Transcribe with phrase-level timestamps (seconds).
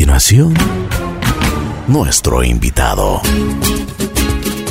[0.00, 0.54] continuación,
[1.86, 3.20] nuestro invitado.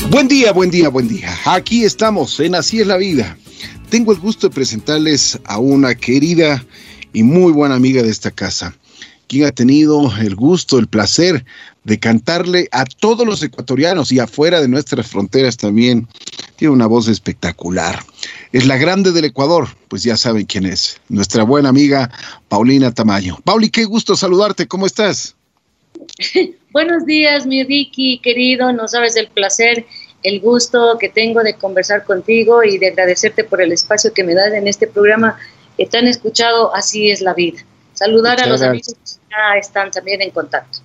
[0.10, 1.30] Buen día, buen día, buen día.
[1.46, 3.38] Aquí estamos en Así es la vida.
[3.92, 6.66] Tengo el gusto de presentarles a una querida
[7.14, 8.74] y muy buena amiga de esta casa,
[9.28, 11.46] quien ha tenido el gusto, el placer
[11.84, 16.08] de cantarle a todos los ecuatorianos y afuera de nuestras fronteras también.
[16.56, 18.00] Tiene una voz espectacular.
[18.52, 22.12] Es la grande del Ecuador, pues ya saben quién es, nuestra buena amiga
[22.48, 23.38] Paulina Tamayo.
[23.44, 25.36] Pauli, qué gusto saludarte, ¿cómo estás?
[26.72, 29.86] Buenos días, mi Ricky, querido, no sabes el placer,
[30.24, 34.36] el gusto que tengo de conversar contigo y de agradecerte por el espacio que me
[34.36, 35.38] das en este programa
[35.78, 37.64] que tan escuchado, así es la vida.
[37.94, 40.80] Saludar a los amigos que ya están también en contacto.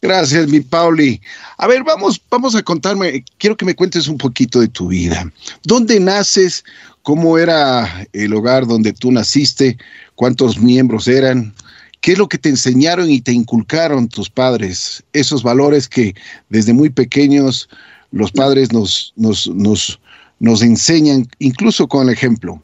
[0.00, 1.20] Gracias, mi Pauli.
[1.56, 5.30] A ver, vamos, vamos a contarme, quiero que me cuentes un poquito de tu vida.
[5.64, 6.64] ¿Dónde naces?
[7.02, 9.76] ¿Cómo era el hogar donde tú naciste?
[10.14, 11.52] ¿Cuántos miembros eran?
[12.00, 15.02] ¿Qué es lo que te enseñaron y te inculcaron tus padres?
[15.12, 16.14] Esos valores que
[16.48, 17.68] desde muy pequeños
[18.12, 19.98] los padres nos, nos, nos,
[20.38, 22.62] nos enseñan, incluso con el ejemplo.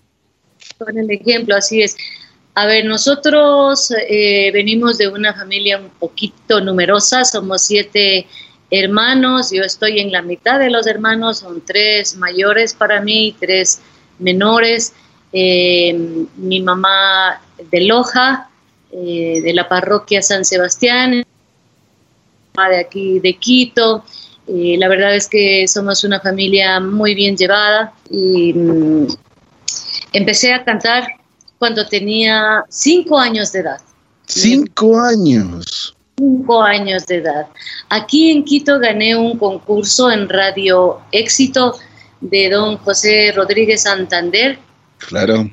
[0.78, 1.96] Con el ejemplo, así es.
[2.56, 8.28] A ver, nosotros eh, venimos de una familia un poquito numerosa, somos siete
[8.70, 13.80] hermanos, yo estoy en la mitad de los hermanos, son tres mayores para mí, tres
[14.20, 14.92] menores.
[15.32, 18.48] Eh, mi mamá de Loja,
[18.92, 21.24] eh, de la parroquia San Sebastián,
[22.54, 24.04] de aquí de Quito.
[24.46, 29.08] la verdad es que somos una familia muy bien llevada y mm,
[30.12, 31.23] empecé a cantar
[31.64, 33.80] cuando tenía cinco años de edad.
[34.26, 35.96] Cinco años.
[36.18, 37.46] Cinco años de edad.
[37.88, 41.74] Aquí en Quito gané un concurso en Radio Éxito
[42.20, 44.58] de don José Rodríguez Santander.
[44.98, 45.50] Claro.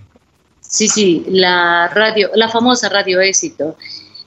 [0.60, 3.78] Sí, sí, la radio, la famosa Radio Éxito.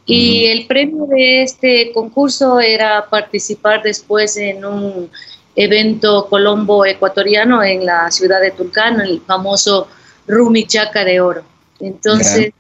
[0.07, 5.11] Y el premio de este concurso era participar después en un
[5.55, 9.87] evento colombo ecuatoriano en la ciudad de Tulcán, el famoso
[10.27, 11.54] Rumichaca de Oro.
[11.81, 12.53] Entonces,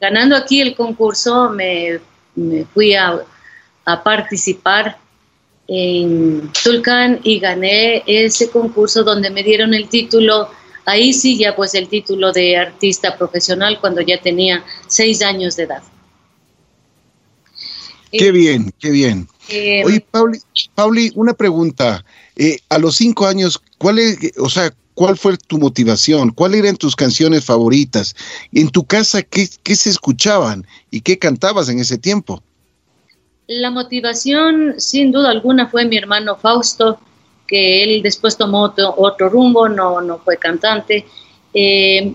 [0.00, 2.00] ganando aquí el concurso, me,
[2.74, 3.24] fui a,
[4.04, 4.98] participar
[5.66, 10.48] en Tulcán y gané ese concurso donde me dieron el título,
[10.84, 15.64] ahí sí ya pues el título de artista profesional cuando ya tenía seis años de
[15.64, 15.82] edad.
[18.12, 19.26] Qué bien, qué bien.
[19.48, 20.06] Eh, Oye,
[20.74, 22.04] Pauli, una pregunta.
[22.36, 26.30] Eh, a los cinco años, ¿cuál es, o sea, ¿Cuál fue tu motivación?
[26.30, 28.14] ¿Cuáles eran tus canciones favoritas?
[28.52, 32.42] En tu casa, ¿qué, se escuchaban y qué cantabas en ese tiempo?
[33.46, 36.98] La motivación, sin duda alguna, fue mi hermano Fausto,
[37.46, 41.06] que él después tomó otro, rumbo, no, no fue cantante.
[41.54, 42.14] Eh,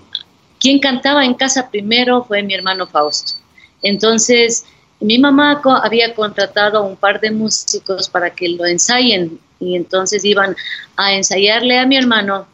[0.60, 3.34] quien cantaba en casa primero fue mi hermano Fausto.
[3.82, 4.66] Entonces,
[5.00, 10.24] mi mamá había contratado a un par de músicos para que lo ensayen y entonces
[10.26, 10.56] iban
[10.96, 12.48] a ensayarle a mi hermano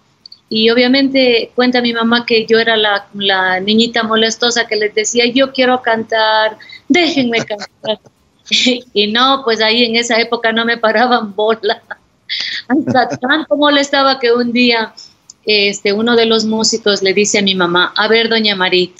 [0.55, 5.51] y obviamente cuenta mi mamá que yo era la, niñita molestosa que les decía, yo
[5.51, 7.99] quiero cantar, déjenme cantar.
[8.93, 11.81] y no, pues ahí en esa época no me paraban bola.
[12.67, 14.93] Hasta tanto molestaba que un día
[15.43, 18.95] este, uno de los músicos le dice a mi mamá, a ver, doña Marit,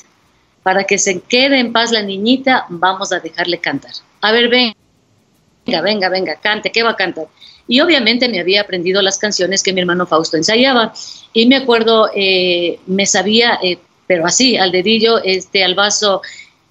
[0.64, 3.92] para que se quede en paz la niñita, vamos a dejarle cantar.
[4.22, 7.28] A ver, venga, venga, venga, cante, ¿qué va a cantar?
[7.68, 10.94] Y obviamente me había aprendido las canciones que mi hermano Fausto ensayaba.
[11.34, 16.22] Y me acuerdo, eh, me sabía, eh, pero así, al dedillo, este, al vaso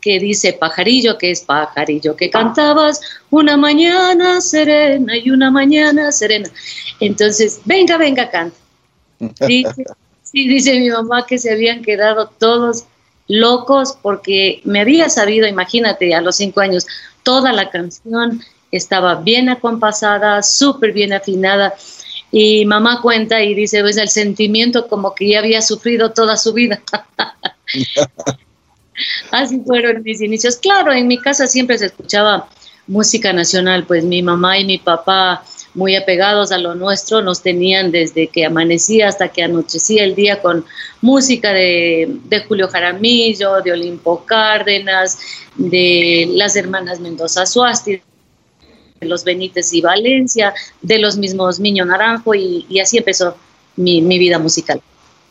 [0.03, 6.51] que dice pajarillo, que es pajarillo, que cantabas una mañana serena y una mañana serena.
[7.01, 8.57] Entonces, venga, venga, canta.
[9.47, 9.85] Dice,
[10.25, 12.87] sí, dice mi mamá que se habían quedado todos
[13.29, 16.89] locos porque me había sabido, imagínate, a los cinco años,
[17.23, 18.43] toda la canción
[18.73, 21.75] estaba bien acompasada, súper bien afinada.
[22.33, 26.55] Y mamá cuenta y dice, pues el sentimiento como que ya había sufrido toda su
[26.55, 26.81] vida.
[29.31, 30.57] Así fueron mis inicios.
[30.57, 32.49] Claro, en mi casa siempre se escuchaba
[32.87, 37.91] música nacional, pues mi mamá y mi papá, muy apegados a lo nuestro, nos tenían
[37.91, 40.65] desde que amanecía hasta que anochecía el día con
[41.01, 45.19] música de, de Julio Jaramillo, de Olimpo Cárdenas,
[45.57, 48.03] de las hermanas Mendoza Suasti,
[49.05, 53.37] los Benítez y Valencia, de los mismos Miño Naranjo y, así empezó
[53.77, 54.81] mi, vida musical.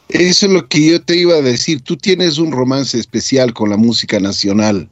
[0.09, 1.81] Eso es lo que yo te iba a decir.
[1.81, 4.89] Tú tienes un romance especial con la música nacional.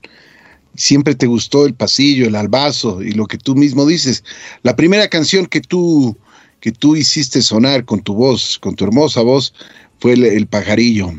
[0.75, 4.23] Siempre te gustó el pasillo, el albazo y lo que tú mismo dices.
[4.63, 6.15] La primera canción que tú,
[6.61, 9.53] que tú hiciste sonar con tu voz, con tu hermosa voz,
[9.99, 11.11] fue el, pajarillo.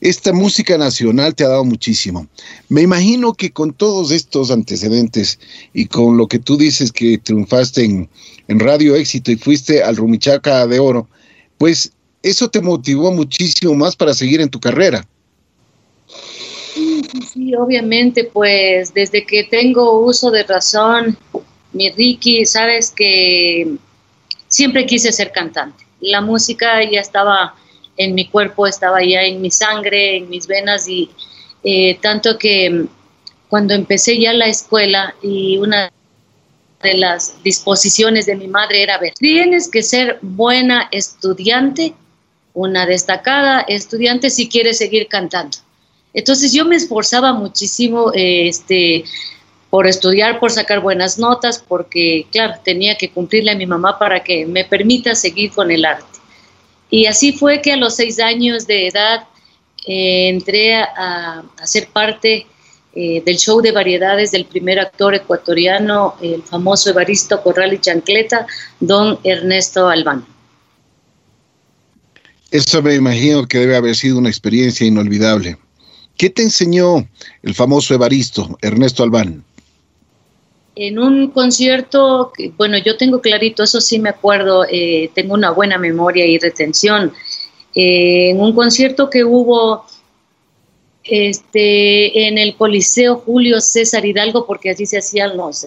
[0.00, 2.26] Esta música nacional te ha dado muchísimo.
[2.68, 5.38] Me imagino que con todos estos antecedentes
[5.74, 8.08] y con lo que tú dices que triunfaste en,
[8.48, 11.06] Radio Éxito y fuiste al Rumichaca de Oro,
[11.56, 11.92] pues
[12.22, 15.06] eso te motivó muchísimo más para seguir en tu carrera.
[16.74, 17.02] Sí,
[17.32, 21.16] sí, obviamente, pues desde que tengo uso de razón,
[21.72, 23.76] mi Ricky, sabes que
[24.48, 25.84] siempre quise ser cantante.
[26.00, 27.54] La música ya estaba
[28.00, 31.10] en mi cuerpo, estaba ya en mi sangre, en mis venas y
[31.62, 32.86] eh, tanto que
[33.48, 35.92] cuando empecé ya la escuela y una
[36.82, 41.92] de las disposiciones de mi madre era ver, tienes que ser buena estudiante,
[42.54, 45.58] una destacada estudiante si quieres seguir cantando.
[46.14, 49.04] Entonces yo me esforzaba muchísimo eh, este,
[49.68, 54.20] por estudiar, por sacar buenas notas, porque claro, tenía que cumplirle a mi mamá para
[54.24, 56.09] que me permita seguir con el arte.
[56.90, 59.24] Y así fue que a los seis años de edad
[59.86, 62.46] eh, entré a, ser parte
[62.94, 68.46] eh, del show de variedades del primer actor ecuatoriano, el famoso Evaristo Corral y Chancleta,
[68.80, 70.26] don Ernesto Albán.
[72.50, 75.56] Eso me imagino que debe haber sido una experiencia inolvidable.
[76.16, 77.08] ¿Qué te enseñó
[77.42, 79.44] el famoso Evaristo, Ernesto Albán?
[80.74, 85.78] En un concierto, bueno, yo tengo clarito, eso sí me acuerdo, eh, tengo una buena
[85.78, 87.12] memoria y retención.
[87.74, 89.84] Eh, en un concierto que hubo
[91.04, 95.66] este, en el Coliseo Julio César Hidalgo, porque así se hacían los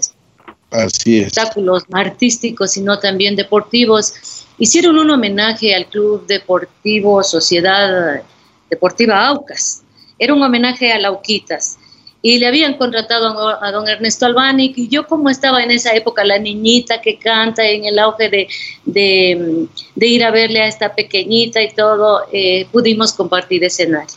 [0.71, 8.23] espectáculos artísticos, sino también deportivos, hicieron un homenaje al Club Deportivo Sociedad
[8.69, 9.83] Deportiva Aucas.
[10.17, 11.77] Era un homenaje a Lauquitas
[12.25, 16.23] y le habían contratado a, don Ernesto Albani, y yo como estaba en esa época,
[16.23, 18.47] la niñita que canta en el auge de,
[18.85, 24.15] de, ir a verle a esta pequeñita y todo, eh, pudimos compartir escenario.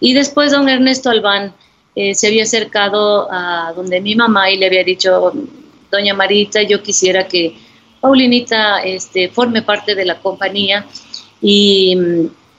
[0.00, 1.54] Y después don Ernesto Albán
[1.94, 5.32] eh, se había acercado a donde mi mamá y le había dicho,
[5.90, 7.56] doña Marita, yo quisiera que
[8.02, 10.84] Paulinita este, forme parte de la compañía
[11.40, 11.96] y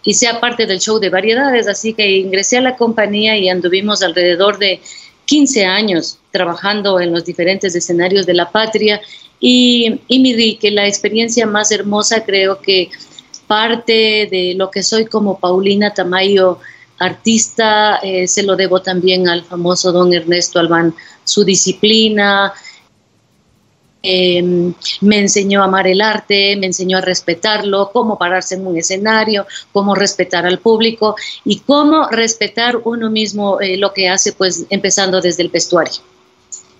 [0.07, 1.68] y sea parte del show de variedades.
[1.68, 4.80] Así que ingresé a la compañía y anduvimos alrededor de
[5.25, 9.01] 15 años trabajando en los diferentes escenarios de la patria
[9.42, 12.89] y, y mi que la experiencia más hermosa creo que
[13.48, 16.59] parte de lo que soy como Paulina Tamayo,
[17.00, 20.95] artista, eh, se lo debo también al famoso don Ernesto Albán,
[21.25, 22.54] su disciplina,
[24.04, 28.78] Em, me enseñó a amar el arte, me enseñó a respetarlo, cómo pararse en un
[28.78, 34.66] escenario, cómo respetar al público y cómo respetar uno mismo eh, lo que hace, pues
[34.70, 36.02] empezando desde el vestuario.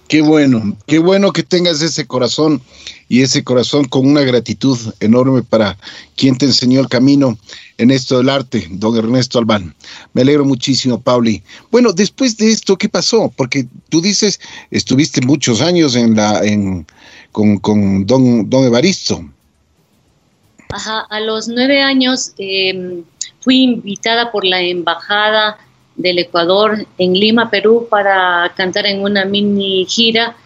[0.08, 2.62] Qué bueno, qué bueno que tengas ese corazón
[3.10, 5.78] y ese corazón con una gratitud enorme para
[6.16, 7.38] quien te enseñó el camino
[7.78, 9.76] en esto del arte, don Ernesto Albán.
[10.14, 11.44] Me alegro muchísimo, Pauli.
[11.72, 13.34] Bueno, después de esto, ¿qué pasó?
[13.36, 14.40] Porque tú dices,
[14.72, 16.42] estuviste muchos años en la,
[17.34, 19.26] con don, don Evaristo.
[20.70, 23.04] Ajá, a los nueve años em,
[23.42, 25.58] fui invitada por la embajada
[25.98, 30.38] del Ecuador en Lima, Perú, para cantar en una mini gira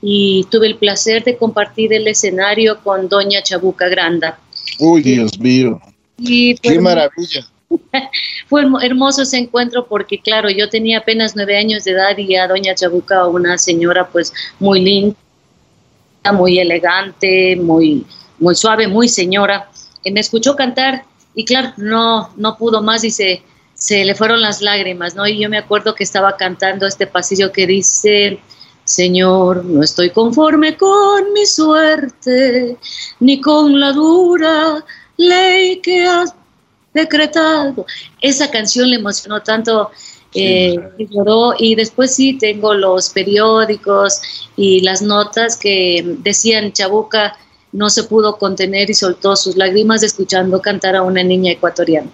[0.00, 4.38] y tuve el placer de compartir el escenario con Doña Chabuca Granda.
[4.78, 5.80] Uy, Dios mío.
[6.16, 7.46] ¡Qué maravilla!
[8.48, 12.46] Fue hermoso ese encuentro porque, claro, yo tenía apenas nueve años de edad y a
[12.46, 15.16] Doña Chabuca, una señora pues muy linda,
[16.32, 18.06] muy elegante, muy,
[18.38, 19.68] muy suave, muy señora,
[20.04, 21.04] me escuchó cantar
[21.34, 23.42] y, claro, no, no pudo más y se
[23.82, 25.26] se le fueron las lágrimas, ¿no?
[25.26, 28.38] Y yo me acuerdo que estaba cantando este pasillo que dice,
[28.84, 32.76] Señor, no estoy conforme con mi suerte,
[33.18, 34.84] ni con la dura
[35.16, 36.32] ley que has
[36.94, 37.84] decretado.
[38.20, 39.90] Esa canción le emocionó tanto,
[40.32, 40.78] eh,
[41.10, 44.20] lloró, y después sí tengo los periódicos
[44.54, 47.36] y las notas que decían Chabuca
[47.72, 52.08] no se pudo contener y soltó sus lágrimas escuchando cantar a una niña ecuatoriana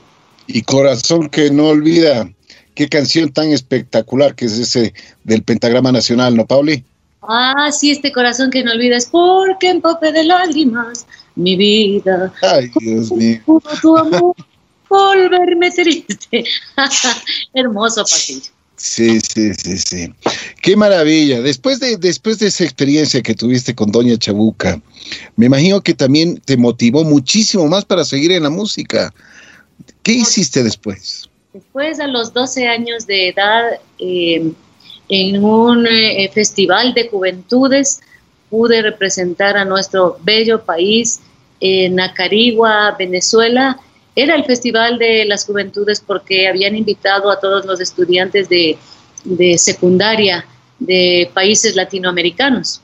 [0.48, 2.28] y Corazón que no olvida.
[2.74, 6.84] Qué canción tan espectacular que es ese del Pentagrama Nacional, ¿no, Pauli?
[7.22, 12.32] Ah, sí, este corazón que no olvida es porque empape de lágrimas mi vida.
[12.42, 13.40] Ay, Dios mío.
[13.80, 14.34] tu amor
[14.88, 16.44] volverme triste.
[17.54, 18.50] Hermoso pasillo.
[18.76, 20.14] Sí, sí, sí, sí.
[20.62, 21.40] Qué maravilla.
[21.40, 24.80] Después de, después de esa experiencia que tuviste con Doña Chabuca,
[25.36, 29.12] me imagino que también te motivó muchísimo más para seguir en la música.
[30.02, 31.28] ¿Qué hiciste después?
[31.52, 34.52] Después, a los 12 años de edad, eh,
[35.08, 38.00] en un eh, festival de juventudes,
[38.50, 41.20] pude representar a nuestro bello país
[41.60, 43.78] en Acarigua, Venezuela,
[44.18, 48.76] era el Festival de las Juventudes porque habían invitado a todos los estudiantes de,
[49.56, 50.44] secundaria
[50.80, 52.80] de países latinoamericanos.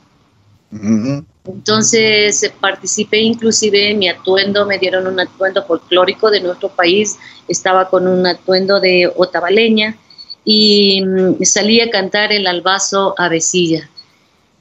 [0.71, 7.17] Entonces participé inclusive en mi atuendo, me dieron un atuendo folclórico de nuestro país,
[7.47, 9.95] estaba con un atuendo de otavaleña
[10.43, 13.89] y mm, salí a cantar el albazo a Vecilla.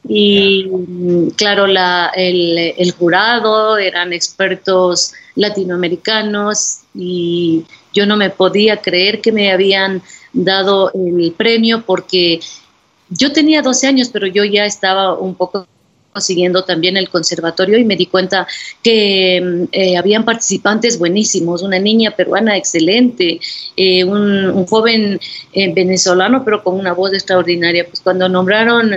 [0.07, 8.83] Y mm, claro, la, el, el, jurado eran expertos latinoamericanos y yo no me podía
[8.83, 10.03] creer que me habían
[10.35, 12.41] dado el premio porque
[13.09, 15.67] yo tenía 12 años, pero yo ya estaba un poco
[16.21, 18.47] siguiendo también el conservatorio y me di cuenta
[18.83, 23.41] que mm, eh, habían participantes buenísimos, una niña peruana excelente,
[23.77, 25.21] eh, un, joven
[25.53, 27.87] eh, venezolano pero con una voz extraordinaria.
[27.87, 28.97] Pues cuando nombraron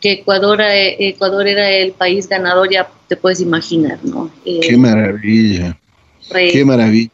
[0.00, 4.30] que Ecuador, Ecuador era el país ganador, ya te puedes imaginar, ¿no?
[4.44, 5.78] Qué maravilla.
[6.28, 7.10] Qué maravilla.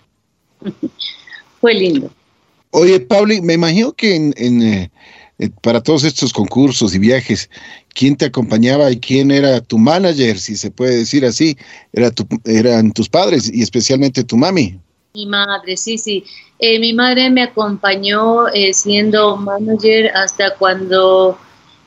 [1.60, 2.10] Fue lindo.
[2.70, 4.32] Oye, Pauli, me imagino que en
[5.40, 7.49] eh, para todos estos concursos y viajes,
[7.95, 11.57] ¿quién te acompañaba y quién era tu manager, si se puede decir así?
[11.92, 14.80] Era tu, eran tus padres y especialmente tu mami.
[15.14, 16.25] Mi madre, sí, sí.
[16.59, 21.38] Eh, mi madre me acompañó eh, siendo manager hasta cuando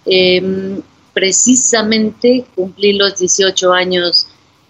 [0.06, 0.82] em,
[1.14, 4.28] precisamente cumplí los 18 años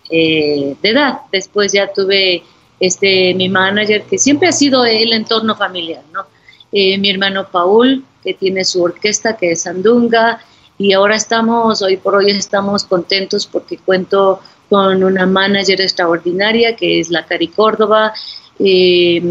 [0.09, 1.19] de edad.
[1.31, 2.43] Después ya tuve
[2.81, 6.25] este, mi manager, que siempre ha sido el entorno familiar, ¿no?
[6.73, 10.39] mi hermano Paul, que tiene su orquesta, que es Sandunga,
[10.77, 16.99] y ahora estamos, hoy por hoy estamos contentos porque cuento con una manager extraordinaria que
[16.99, 18.13] es la Cari Córdoba.
[18.57, 19.21] Eh,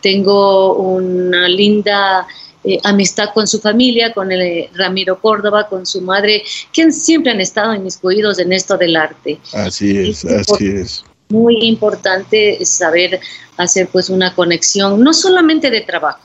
[0.00, 2.26] tengo una linda
[2.64, 6.42] eh, amistad con su familia, con el eh, Ramiro Córdoba, con su madre,
[6.72, 9.38] que siempre han estado inmiscuidos en esto del arte.
[9.52, 11.04] Así es, así es.
[11.28, 13.20] Muy importante saber
[13.56, 16.20] hacer pues una conexión, no solamente de trabajo,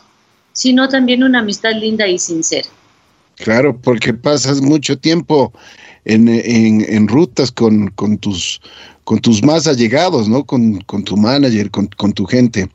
[0.54, 2.70] sino también una amistad linda y sincera.
[3.36, 5.52] Claro, porque pasas mucho tiempo
[6.06, 8.62] en, en, rutas con, con, tus,
[9.04, 10.44] con tus más allegados, ¿no?
[10.44, 12.70] Con, con tu manager, con, con, tu gente.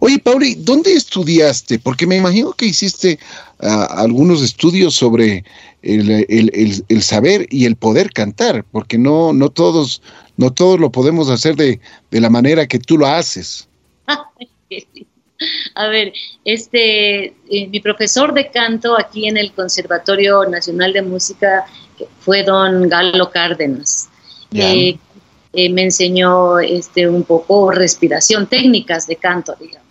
[0.00, 1.78] Oye, Pauli, ¿dónde estudiaste?
[1.78, 3.18] Porque me imagino que hiciste
[3.60, 5.44] ah, algunos estudios sobre
[5.82, 10.00] el, el, el, saber y el poder cantar, porque no, no, todos,
[10.36, 13.66] no todos lo podemos hacer de, de la manera que tú lo haces.
[15.74, 16.12] A ver,
[16.44, 21.66] este, eh, mi profesor de canto aquí en el Conservatorio Nacional de Música
[22.20, 24.08] fue don Galo Cárdenas.
[24.52, 24.96] Eh,
[25.52, 29.84] eh, me enseñó este, un poco respiración, técnicas de canto, digamos.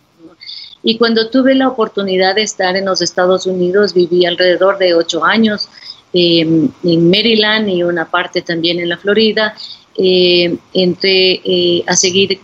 [0.85, 5.23] Y cuando tuve la oportunidad de estar en los Estados Unidos, viví alrededor de ocho
[5.23, 5.69] años
[6.11, 9.55] em, en Maryland y una parte también en la Florida.
[9.95, 12.39] entré a seguir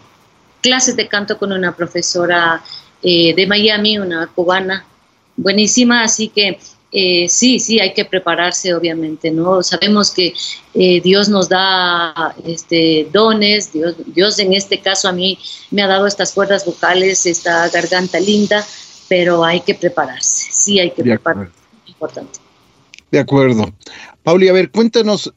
[0.62, 2.62] clases de canto con una profesora
[3.02, 4.86] eh, de Miami, una cubana
[5.38, 6.60] buenísima, así que
[6.92, 9.64] eh, sí, sí, hay que prepararse, obviamente, ¿no?
[9.64, 10.34] Sabemos que
[10.74, 15.40] eh, Dios nos da este, dones, Dios, Dios en este caso a mí
[15.72, 18.66] me ha dado estas cuerdas vocales, esta garganta linda,
[19.08, 21.54] pero hay que prepararse, sí, hay que prepararse,
[21.88, 22.40] importante.
[23.12, 23.72] De acuerdo.
[24.24, 25.34] Pauli, a ver, cuéntanos,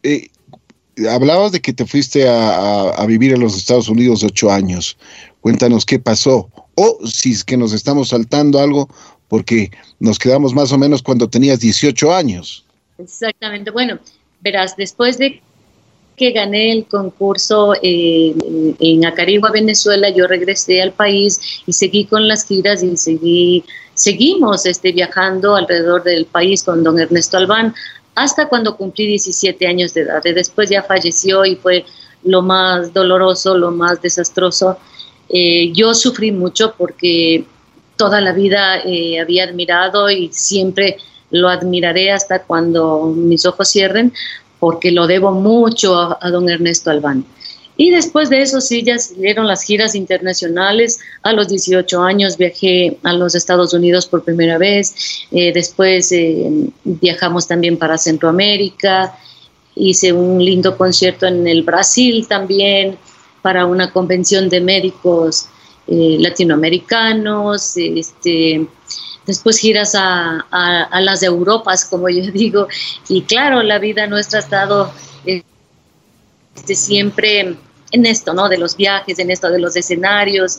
[1.09, 4.99] hablabas de que te fuiste a, a, vivir a los Estados Unidos ocho años.
[5.41, 8.89] Cuéntanos qué pasó o si es que nos estamos saltando algo
[9.29, 12.65] porque nos quedamos más o menos cuando tenías 18 años.
[12.99, 13.71] Exactamente.
[13.71, 13.99] Bueno,
[14.41, 15.41] verás, después de
[16.17, 18.35] que gané el concurso eh,
[18.79, 23.65] en Acarigua, Venezuela, yo regresé al país y seguí con las giras y seguí,
[23.95, 27.75] seguimos este, viajando alrededor del país con don Ernesto Albán
[28.15, 30.23] hasta cuando cumplí 17 años de edad.
[30.23, 31.85] Después ya falleció y fue
[32.25, 34.77] lo más doloroso, lo más desastroso
[35.33, 37.45] eh, yo sufrí mucho porque
[37.97, 40.99] toda la vida eh, había admirado y siempre
[41.31, 44.13] lo admiraré hasta cuando mis ojos cierren,
[44.61, 47.25] porque lo debo mucho a, don Ernesto Albán.
[47.79, 51.01] Y después de eso sí, ya salieron las giras internacionales.
[51.23, 54.95] A los 18 años viajé a los Estados Unidos por primera vez.
[55.31, 56.15] Eh, después
[56.85, 59.17] viajamos también para Centroamérica.
[59.75, 62.99] Hice un lindo concierto en el Brasil también
[63.43, 65.49] para una convención de médicos
[65.89, 68.67] eh, latinoamericanos, este,
[69.27, 70.47] después giras a,
[71.01, 72.69] las de Europas, como yo digo,
[73.09, 74.93] y claro, la vida nuestra ha estado
[76.55, 77.57] este, siempre
[77.91, 78.49] en esto, ¿no?
[78.49, 80.59] De los viajes, en esto de los escenarios,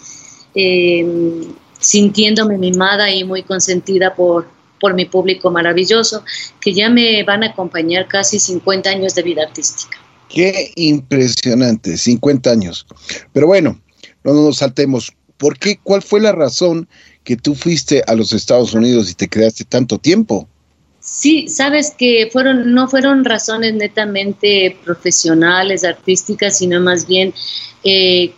[0.53, 4.47] em, sintiéndome mimada y muy consentida por,
[4.79, 6.23] por mi público maravilloso,
[6.59, 10.02] que ya me van a acompañar casi 50 años de vida artística.
[10.33, 12.87] Qué impresionante, 50 años.
[13.33, 13.79] Pero bueno,
[14.23, 15.13] no nos saltemos.
[15.37, 15.79] ¿Por qué?
[15.83, 16.87] ¿Cuál fue la razón
[17.23, 20.47] que tú fuiste a los Estados Unidos y te quedaste tanto tiempo?
[20.99, 27.33] Sí, sabes que fueron, no fueron razones netamente profesionales, artísticas, sino más bien
[27.83, 28.33] eh,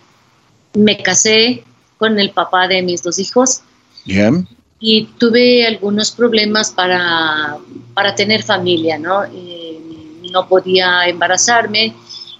[0.73, 1.63] me casé
[1.97, 3.61] con el papá de mis dos hijos.
[4.79, 7.57] Y tuve algunos problemas para,
[7.93, 9.23] para tener familia, ¿no?
[9.23, 9.54] Eh,
[10.35, 11.95] no podía embarazarme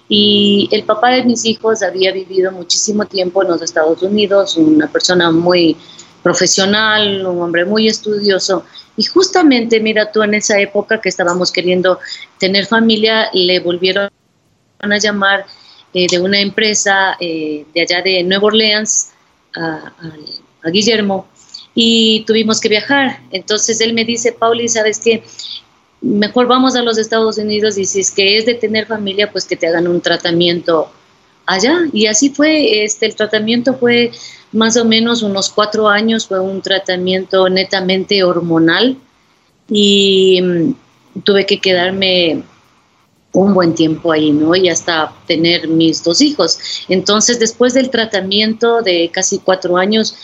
[0.08, 4.88] y el papá de mis hijos había vivido muchísimo tiempo en los Estados Unidos, una
[4.88, 5.76] persona muy
[6.22, 8.66] profesional, un hombre muy estudioso.
[8.98, 12.00] Y justamente, mira tú, en esa época que estábamos queriendo
[12.40, 14.10] tener familia, le volvieron
[14.80, 15.46] a llamar
[15.94, 19.12] eh, de una empresa eh, de allá de Nueva Orleans
[19.56, 19.94] a,
[20.64, 21.28] a, Guillermo
[21.74, 23.22] y tuvimos que viajar.
[23.32, 25.24] Entonces él me dice, Pauli, ¿sabes qué?
[26.06, 29.46] Mejor vamos a los Estados Unidos y si es que es de tener familia, pues
[29.46, 30.92] que te hagan un tratamiento
[31.46, 31.80] allá.
[31.92, 34.12] Y así fue, este, el tratamiento fue
[34.52, 38.98] más o menos unos cuatro años, fue un tratamiento netamente hormonal
[39.68, 42.44] y mm, tuve que quedarme
[43.34, 44.56] un buen tiempo ahí, ¿no?
[44.56, 46.86] Y hasta tener mis dos hijos.
[46.88, 50.16] Entonces, después del tratamiento de casi cuatro años,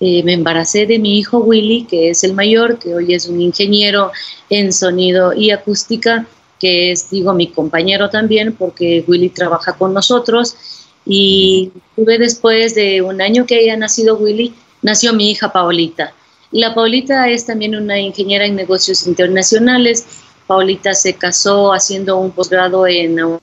[0.00, 3.38] eh, me embaracé de mi hijo Willy, que es el mayor, que hoy es un
[3.40, 4.10] ingeniero
[4.48, 6.26] en sonido y acústica,
[6.58, 10.56] que es, digo, mi compañero también, porque Willy trabaja con nosotros.
[11.04, 16.14] Y tuve después de un año que haya nacido Willy, nació mi hija Paulita.
[16.50, 20.06] La Paulita es también una ingeniera en negocios internacionales.
[20.46, 23.40] Paulita se casó haciendo un posgrado en la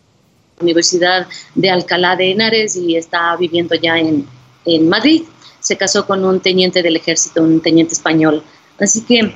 [0.60, 4.26] Universidad de Alcalá de Henares y está viviendo ya en,
[4.66, 5.24] en Madrid
[5.68, 8.42] se casó con un teniente del ejército, un teniente español.
[8.80, 9.34] Así que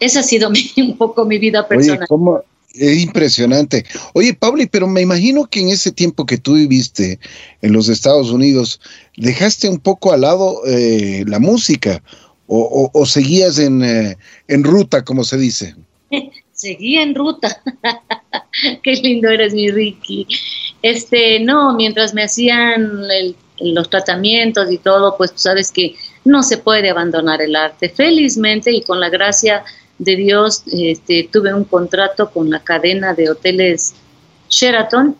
[0.00, 2.06] esa ha sido un poco mi vida personal.
[2.10, 2.42] Oye,
[2.74, 3.84] Es impresionante.
[4.12, 7.20] Oye, Pauli, pero me imagino que en ese tiempo que tú viviste
[7.62, 8.80] en los Estados Unidos,
[9.16, 12.02] dejaste un poco al lado eh, la música
[12.52, 14.16] o, seguías en, eh,
[14.48, 15.76] en ruta, como se dice.
[16.52, 17.62] Seguía en ruta.
[18.82, 20.26] Qué lindo eres, mi Ricky.
[20.82, 25.94] Este, no, mientras me hacían el los tratamientos y todo, pues tú sabes que
[26.24, 27.88] no se puede abandonar el arte.
[27.88, 29.64] Felizmente y con la gracia
[29.98, 33.94] de Dios este, tuve un contrato con la cadena de hoteles
[34.48, 35.16] Sheraton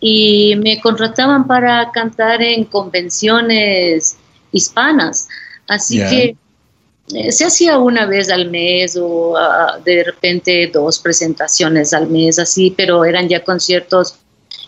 [0.00, 4.16] y me contrataban para cantar en convenciones
[4.52, 5.28] hispanas.
[5.68, 6.36] Así que
[7.14, 12.38] eh, se hacía una vez al mes o ah, de repente dos presentaciones al mes,
[12.38, 14.16] así, pero eran ya conciertos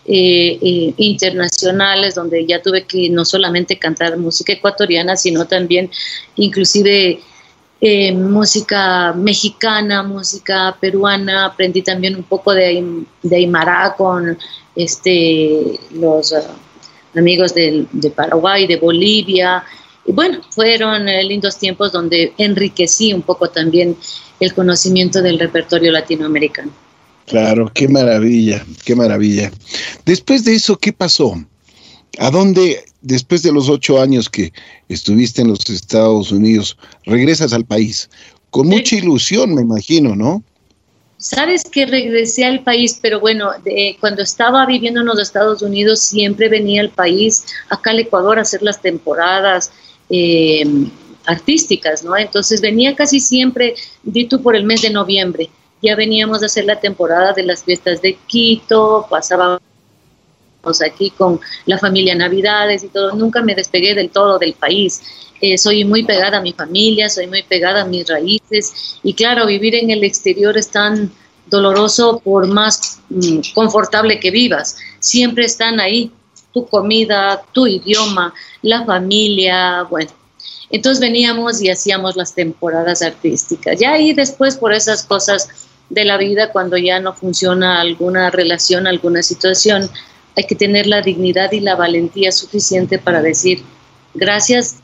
[0.07, 5.89] eh, eh, internacionales donde ya tuve que no solamente cantar música ecuatoriana, sino también
[6.35, 7.21] inclusive
[7.81, 14.37] eh, música mexicana, música peruana, aprendí también un poco de, de Aymara con
[14.75, 19.63] este, los uh, amigos de, de Paraguay, de Bolivia.
[20.05, 23.97] Y bueno, fueron lindos tiempos donde enriquecí un poco también
[24.39, 26.84] el conocimiento del repertorio latinoamericano.
[27.25, 29.51] Claro, qué maravilla, qué maravilla.
[30.05, 31.35] Después de eso, ¿qué pasó?
[32.19, 34.53] ¿A dónde, después de los ocho años que
[34.89, 38.09] estuviste en los Estados Unidos, regresas al país?
[38.51, 40.43] Con mucha ilusión, me imagino, ¿no?
[41.17, 43.49] Sabes que regresé al país, pero bueno,
[43.99, 48.43] cuando estaba viviendo en los Estados Unidos siempre venía al país, acá al Ecuador, a
[48.43, 49.71] hacer las temporadas
[50.09, 50.63] eh,
[51.25, 52.15] artísticas, ¿no?
[52.15, 55.49] Entonces venía casi siempre, di tú, por el mes de noviembre
[55.81, 59.61] ya veníamos a hacer la temporada de las fiestas de Quito, pasábamos
[60.85, 65.01] aquí con la familia Navidades y todo, nunca me despegué del todo del país.
[65.41, 69.45] Eh, soy muy pegada a mi familia, soy muy pegada a mis raíces y claro,
[69.45, 71.11] vivir en el exterior es tan
[71.47, 74.77] doloroso por más mm, confortable que vivas.
[74.99, 76.11] Siempre están ahí
[76.53, 80.11] tu comida, tu idioma, la familia, bueno.
[80.69, 83.79] Entonces veníamos y hacíamos las temporadas artísticas.
[83.79, 85.47] Ya ahí después por esas cosas
[85.89, 89.89] de la vida cuando ya no funciona alguna relación, alguna situación,
[90.35, 93.63] hay que tener la dignidad y la valentía suficiente para decir,
[94.13, 94.77] gracias,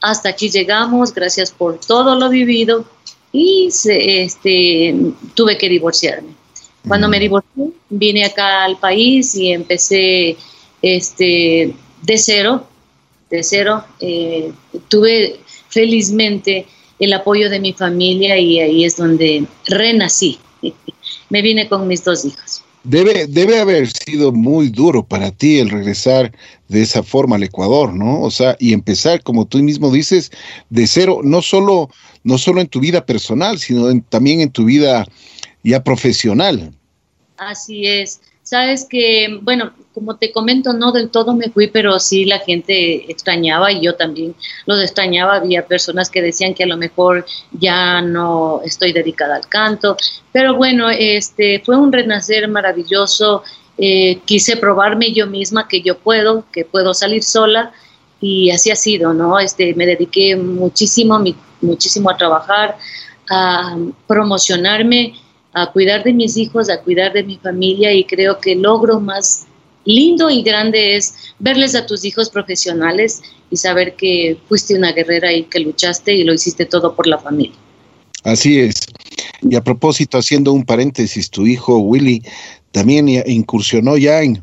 [0.00, 2.84] hasta aquí llegamos, gracias por todo lo vivido
[3.32, 4.94] y este,
[5.34, 6.30] tuve que divorciarme.
[6.86, 10.36] Cuando me divorcié, vine acá al país y empecé
[10.82, 12.66] este, de cero,
[13.30, 13.84] de cero.
[14.00, 14.52] Eh,
[14.88, 16.66] tuve felizmente
[16.98, 20.38] el apoyo de mi familia y ahí es donde renací.
[21.30, 22.62] me vine con mis dos hijos.
[22.84, 26.32] Debe, debe haber sido muy duro para ti el regresar
[26.68, 28.22] de esa forma al Ecuador, ¿no?
[28.22, 30.30] O sea, y empezar, como tú mismo dices,
[30.70, 31.90] de cero, no solo,
[32.22, 35.04] no solo en tu vida personal, sino también en tu vida
[35.64, 36.72] ya profesional.
[37.38, 38.20] Así es.
[38.44, 43.10] Sabes que, bueno, como te comento, no del todo me fui, pero sí la gente
[43.10, 44.34] extrañaba y yo también
[44.66, 45.36] los extrañaba.
[45.36, 49.96] Había personas que decían que a lo mejor ya no estoy dedicada al canto,
[50.32, 53.42] pero bueno, este fue un renacer maravilloso.
[53.78, 57.72] Eh, quise probarme yo misma que yo puedo, que puedo salir sola
[58.20, 59.38] y así ha sido, ¿no?
[59.38, 61.18] Este, me dediqué muchísimo,
[61.62, 62.76] muchísimo a trabajar,
[63.30, 65.14] a promocionarme
[65.54, 69.46] a cuidar de mis hijos, a cuidar de mi familia y creo que logro más
[69.86, 75.32] lindo y grande es verles a tus hijos profesionales y saber que fuiste una guerrera
[75.32, 77.56] y que luchaste y lo hiciste todo por la familia.
[78.24, 78.74] Así es.
[79.40, 82.22] Y a propósito, haciendo un paréntesis, tu hijo Willy
[82.72, 84.42] también incursionó ya en,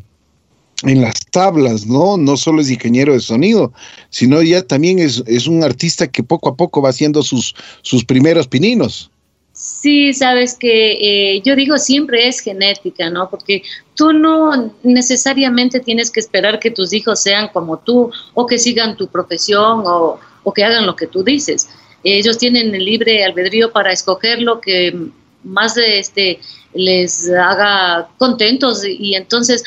[0.83, 2.17] en las tablas, ¿no?
[2.17, 3.73] No solo es ingeniero de sonido,
[4.09, 8.05] sino ya también es, es un artista que poco a poco va haciendo sus, sus
[8.05, 9.11] primeros pininos.
[9.53, 10.93] Sí, sabes que
[11.35, 13.29] eh, yo digo siempre es genética, ¿no?
[13.29, 13.61] Porque
[13.95, 18.97] tú no necesariamente tienes que esperar que tus hijos sean como tú o que sigan
[18.97, 20.19] tu profesión o,
[20.55, 21.69] que hagan lo que tú dices.
[22.03, 24.97] Ellos tienen el libre albedrío para escoger lo que
[25.43, 26.39] más este,
[26.73, 29.63] les haga contentos y entonces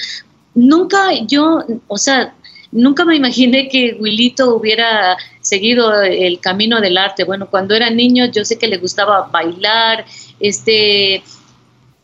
[0.53, 2.35] nunca yo, o sea,
[2.73, 7.25] nunca me imaginé que Wilito hubiera seguido el camino del arte.
[7.25, 10.05] Bueno, cuando era niño yo sé que le gustaba bailar,
[10.41, 11.23] este,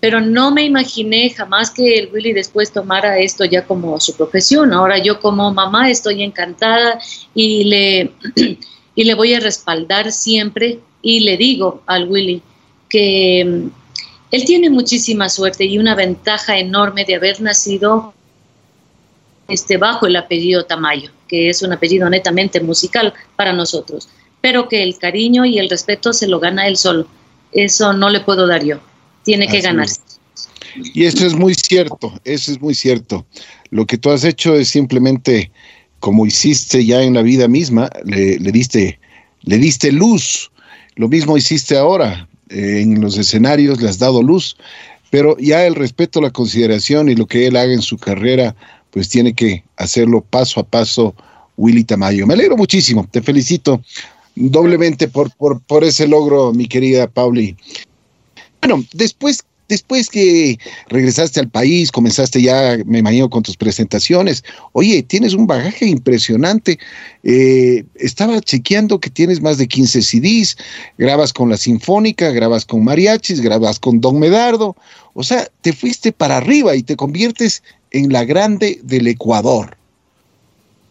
[0.00, 4.72] pero no me imaginé jamás que el Willy después tomara esto ya como su profesión.
[4.72, 7.00] Ahora yo como mamá estoy encantada
[7.34, 8.12] y le,
[8.94, 12.42] y le voy a respaldar siempre y le digo al Willy
[12.88, 13.70] que mm,
[14.30, 18.14] él tiene muchísima suerte y una ventaja enorme de haber nacido
[19.52, 24.08] este, bajo el apellido Tamayo, que es un apellido netamente musical para nosotros,
[24.40, 27.06] pero que el cariño y el respeto se lo gana él solo.
[27.52, 28.80] Eso no le puedo dar yo,
[29.24, 30.00] tiene que ganarse.
[30.94, 33.26] Y eso es muy cierto, eso es muy cierto.
[33.68, 35.50] Lo que tú has hecho es simplemente,
[36.00, 38.98] como hiciste ya en la vida misma, le, diste,
[39.42, 40.50] le diste luz.
[40.96, 42.26] Lo mismo hiciste ahora.
[42.48, 44.56] en los escenarios le has dado luz,
[45.10, 48.56] pero ya el respeto, la consideración y lo que él haga en su carrera
[48.92, 51.14] pues tiene que hacerlo paso a paso
[51.56, 52.26] Willy Tamayo.
[52.26, 53.82] Me alegro muchísimo, te felicito
[54.34, 57.56] doblemente por, por, ese logro, mi querida Pauli.
[58.60, 64.44] Bueno, después, después que regresaste al país, comenzaste ya, me imagino, con tus presentaciones.
[64.72, 66.78] Oye, tienes un bagaje impresionante.
[67.24, 70.56] Eh, estaba chequeando que tienes más de 15 CDs,
[70.98, 74.76] grabas con la Sinfónica, grabas con mariachis, grabas con Don Medardo.
[75.14, 79.76] O sea, te fuiste para arriba y te conviertes en la grande del Ecuador.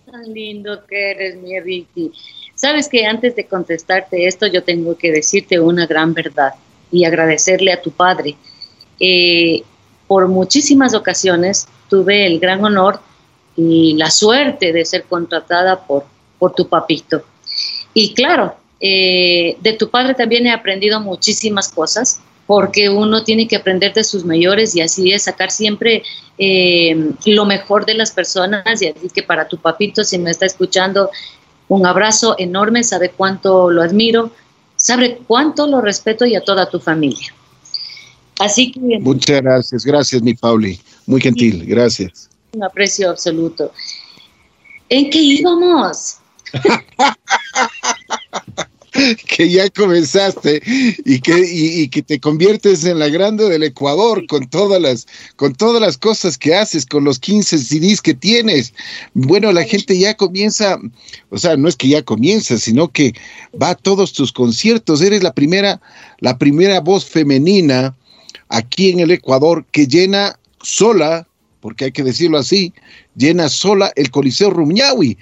[0.10, 2.12] Tan lindo que eres, mi Ricky.
[2.56, 6.54] Sabes que antes de contestarte esto, yo tengo que decirte una gran verdad
[6.92, 8.36] y agradecerle a tu padre.
[9.00, 9.64] Eh,
[10.08, 13.00] por muchísimas ocasiones tuve el gran honor
[13.56, 16.06] y la suerte de ser contratada por,
[16.38, 17.24] por tu papito.
[17.94, 22.20] Y claro, eh, de tu padre también he aprendido muchísimas cosas
[22.52, 26.04] porque uno tiene que aprender de sus mayores y así es sacar siempre
[26.38, 30.48] eh, lo mejor de las personas y así que para tu papito, si me está
[30.48, 31.10] escuchando,
[31.70, 34.32] un abrazo enorme, sabe cuánto lo admiro,
[34.76, 37.34] sabe cuánto lo respeto y a toda tu familia.
[38.38, 39.00] Así que...
[39.00, 42.30] Muchas gracias, gracias mi Pauli, muy gentil, gracias.
[42.52, 43.72] Un aprecio absoluto.
[44.90, 46.18] ¿En qué íbamos?
[49.28, 50.62] que ya comenzaste
[51.06, 55.82] y que, que te conviertes en la grande del Ecuador con todas las, con todas
[55.82, 58.74] las cosas que haces, con los 15 CDs que tienes.
[59.14, 60.80] Bueno, la gente ya comienza,
[61.30, 63.14] o sea, no es que ya comienza, sino que
[63.60, 65.02] va a todos tus conciertos.
[65.02, 65.82] Eres la primera,
[66.20, 67.96] la primera voz femenina
[68.50, 71.28] aquí en el Ecuador que llena sola,
[71.60, 72.74] porque hay que decirlo así,
[73.16, 75.18] llena sola el Coliseo Rumiñahui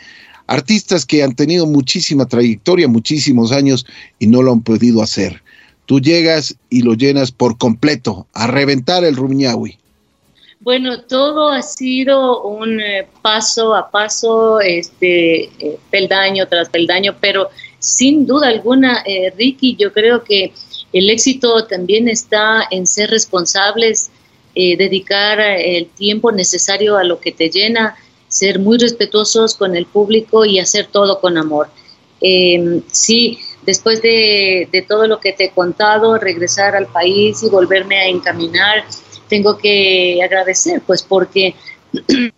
[0.49, 3.85] artistas que han tenido muchísima trayectoria, muchísimos años
[4.17, 5.43] y no lo han podido hacer.
[5.85, 9.77] Tú llegas y lo llenas por completo, a reventar el Rumiñahui.
[10.59, 17.49] Bueno, todo ha sido un eh, paso a paso, este eh, peldaño tras peldaño, pero
[17.77, 20.51] sin duda alguna, eh, Ricky, yo creo que
[20.91, 24.09] el éxito también está en ser responsables,
[24.55, 27.95] dedicar el tiempo necesario a lo que te llena,
[28.29, 31.67] ser muy respetuosos con el público y hacer todo con amor.
[32.21, 37.97] Em, sí, después de, todo lo que te he contado, regresar al país y volverme
[37.97, 38.85] a encaminar,
[39.27, 41.55] tengo que agradecer, pues porque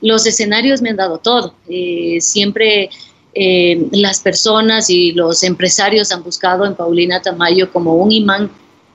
[0.00, 1.54] los escenarios me han dado todo.
[1.68, 2.90] Eh, siempre
[3.34, 8.50] em, las personas y los empresarios han buscado en Paulina Tamayo como un imán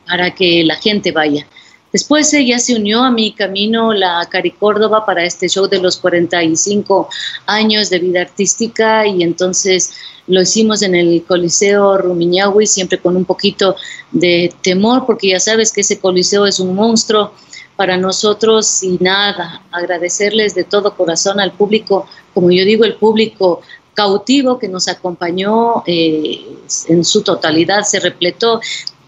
[0.05, 1.47] para que la gente vaya
[1.93, 5.97] Después ella se unió a mi camino, la Cari Córdoba, para este show de los
[5.97, 7.07] 45
[7.45, 9.93] años de vida artística y entonces
[10.25, 13.75] lo hicimos en el Coliseo Rumiñahui, siempre con un poquito
[14.11, 17.31] de temor, porque ya sabes que ese Coliseo es un monstruo
[17.75, 23.61] para nosotros y nada, agradecerles de todo corazón al público, como yo digo, el público
[23.93, 26.41] cautivo que nos acompañó eh,
[26.87, 28.59] en su totalidad, se repletó.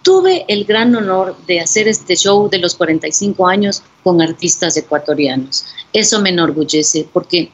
[0.06, 5.66] Tuve el gran honor de hacer este show de los 45 años con artistas ecuatorianos.
[5.94, 7.50] Eso me enorgullece porque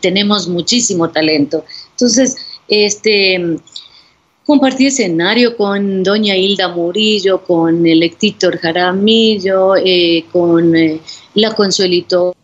[0.00, 1.64] tenemos muchísimo talento.
[1.92, 2.36] Entonces,
[2.66, 3.56] este,
[4.44, 11.00] compartí escenario con doña Hilda Murillo, con el Héctor Jaramillo, eh, con eh,
[11.34, 12.34] la Consuelito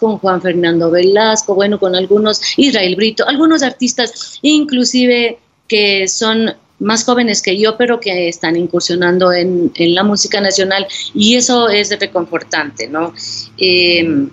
[0.00, 7.04] con Juan Fernando Velasco, bueno, con algunos, Israel Brito, algunos artistas, inclusive que son más
[7.04, 12.88] jóvenes que yo, pero que están incursionando en, la música nacional y eso es reconfortante,
[12.88, 13.14] ¿no?
[13.56, 14.28] Em,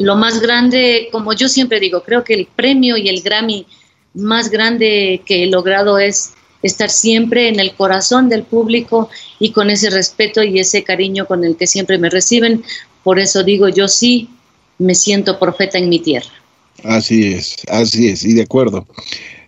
[0.00, 3.66] lo más grande, como yo siempre digo, creo que el premio y el Grammy
[4.14, 9.68] más grande que he logrado es estar siempre en el corazón del público y con
[9.68, 12.64] ese respeto y ese cariño con el que siempre me reciben.
[13.02, 14.30] Por eso digo, yo sí
[14.78, 16.30] me siento profeta en mi tierra.
[16.82, 18.86] Así es, así es, y de acuerdo.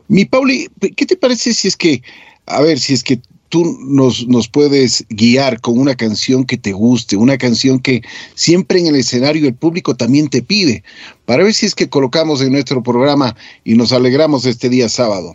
[0.08, 2.02] Mi Pauli, ¿qué te parece si es que,
[2.46, 6.72] a ver, si es que tú nos, nos puedes guiar con una canción que te
[6.72, 8.02] guste, una canción que
[8.34, 10.82] siempre en el escenario el público también te pide,
[11.24, 15.34] para ver si es que colocamos en nuestro programa y nos alegramos este día sábado.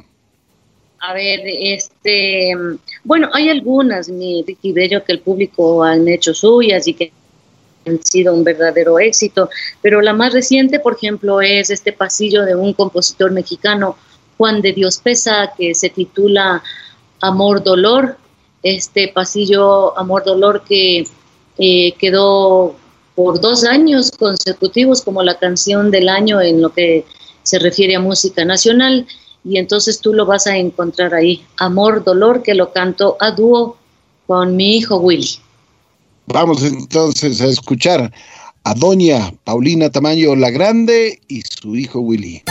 [1.00, 2.54] A ver, este,
[3.04, 7.12] bueno, hay algunas, mi Ricky Bello, que el público han hecho suyas y que
[7.88, 9.50] han sido un verdadero éxito,
[9.82, 13.98] pero la más reciente, por ejemplo, es este pasillo de un compositor mexicano,
[14.38, 16.64] Juan de Dios Pesa, que se titula
[17.22, 18.18] Amor Dolor,
[18.64, 21.08] este pasillo Amor Dolor que
[21.58, 22.76] eh, quedó
[23.16, 27.06] por dos años consecutivos como la canción del año en lo que
[27.44, 29.06] se refiere a música nacional
[29.44, 33.78] y entonces tú lo vas a encontrar ahí, Amor Dolor, que lo canto a dúo
[34.28, 35.40] con mi hijo Willy.
[36.28, 38.12] Vamos entonces a escuchar
[38.64, 42.44] a doña Paulina Tamayo la Grande y su hijo Willy.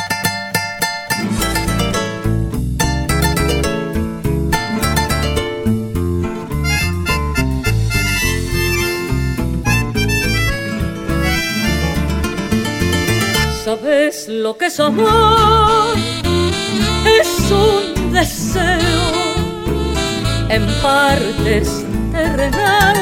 [14.10, 15.94] ¿Sabes lo que es amor?
[17.06, 18.64] Es un deseo
[20.48, 22.96] en partes terrenal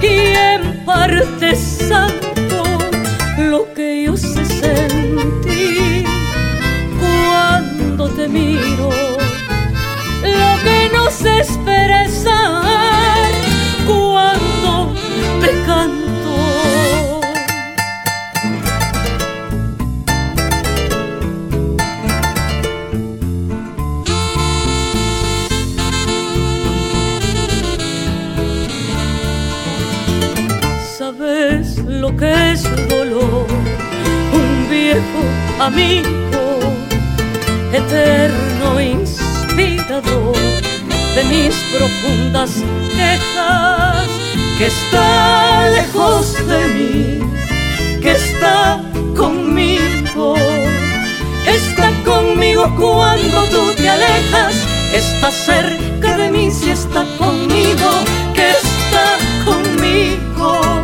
[0.00, 2.62] y en parte santo
[3.36, 6.06] lo que yo sé sentir
[7.00, 8.90] cuando te miro.
[10.22, 11.42] Lo que no se
[32.02, 33.46] lo que es dolor,
[34.32, 35.22] un viejo
[35.60, 36.58] amigo,
[37.72, 40.34] eterno inspirador
[41.14, 42.50] de mis profundas
[42.96, 44.08] quejas,
[44.58, 48.82] que está lejos de mí, que está
[49.16, 50.34] conmigo,
[51.46, 54.56] está conmigo cuando tú te alejas,
[54.92, 57.90] está cerca de mí si está conmigo,
[58.34, 59.06] que está
[59.44, 60.81] conmigo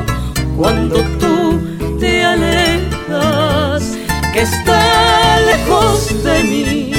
[0.58, 1.60] cuando tú
[2.00, 3.96] te alejas,
[4.32, 6.92] que está lejos de mí,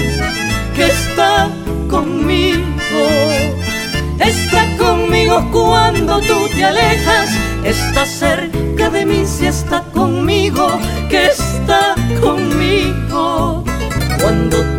[0.74, 1.50] que está
[1.89, 3.04] conmigo,
[4.17, 7.32] está conmigo cuando tú te alejas,
[7.65, 13.65] está cerca de mí si está conmigo, que está conmigo.
[14.22, 14.58] Cuando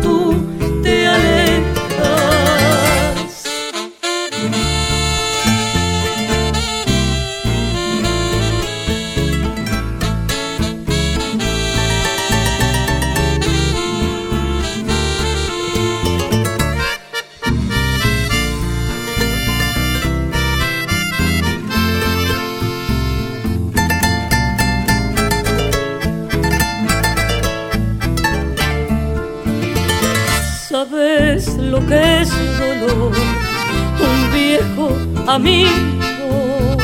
[35.35, 36.77] amigo,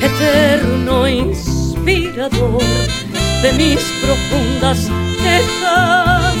[0.00, 2.62] eterno inspirador
[3.42, 4.88] de mis profundas
[5.20, 6.34] quejas,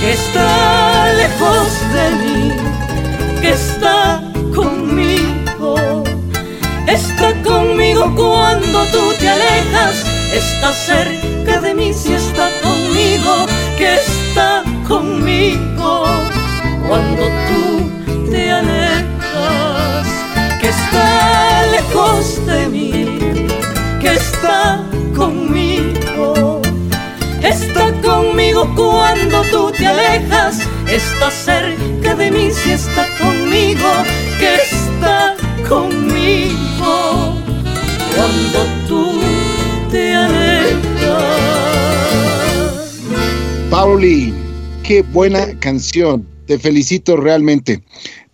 [0.00, 4.20] que está lejos de mí, que está
[4.52, 5.76] conmigo,
[6.88, 7.32] está
[8.90, 13.46] tú te alejas, está cerca de mí si está conmigo,
[13.78, 16.04] que está conmigo.
[16.88, 17.65] Cuando tú
[24.46, 26.62] está conmigo.
[27.42, 33.88] Está conmigo cuando tú te alejas, está cerca de mí si está conmigo,
[34.38, 35.36] que está
[35.68, 37.34] conmigo
[38.14, 39.20] cuando tú
[39.90, 41.24] te alejas.
[43.70, 44.32] Pauli,
[44.82, 46.26] qué buena canción.
[46.46, 47.82] Te felicito realmente.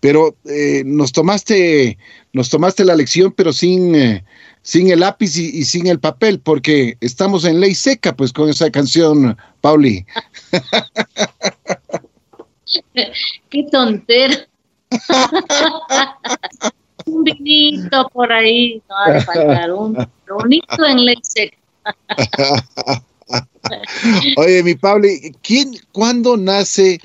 [0.00, 1.96] Pero eh, nos tomaste,
[2.32, 4.24] nos tomaste la lección, pero sin, eh,
[4.62, 8.48] sin el lápiz y, y, sin el papel, porque estamos en ley seca, pues, con
[8.48, 10.06] esa canción, Pauli.
[13.50, 14.46] qué tontera.
[17.06, 21.56] un vinito por ahí, no ha de faltar un bonito en ley seca.
[24.36, 25.08] Oye, mi Pablo,
[25.42, 27.00] ¿quién, cuándo nace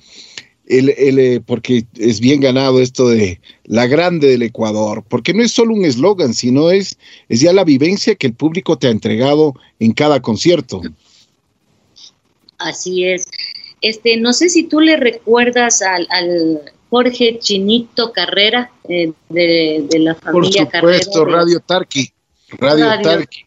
[0.68, 5.04] el, el, eh, porque es bien ganado esto de la grande del Ecuador?
[5.08, 6.98] Porque no es solo un eslogan, sino es,
[7.30, 10.82] es ya la vivencia que el público te ha entregado en cada concierto.
[12.58, 13.28] Así es.
[13.82, 20.00] Este, no sé si tú le recuerdas al, al Jorge Chinito Carrera eh, de, de,
[20.00, 21.38] la familia Por supuesto, Carrera.
[21.40, 22.12] Radio Tarqui.
[22.58, 23.46] Radio, Radio Tarqui.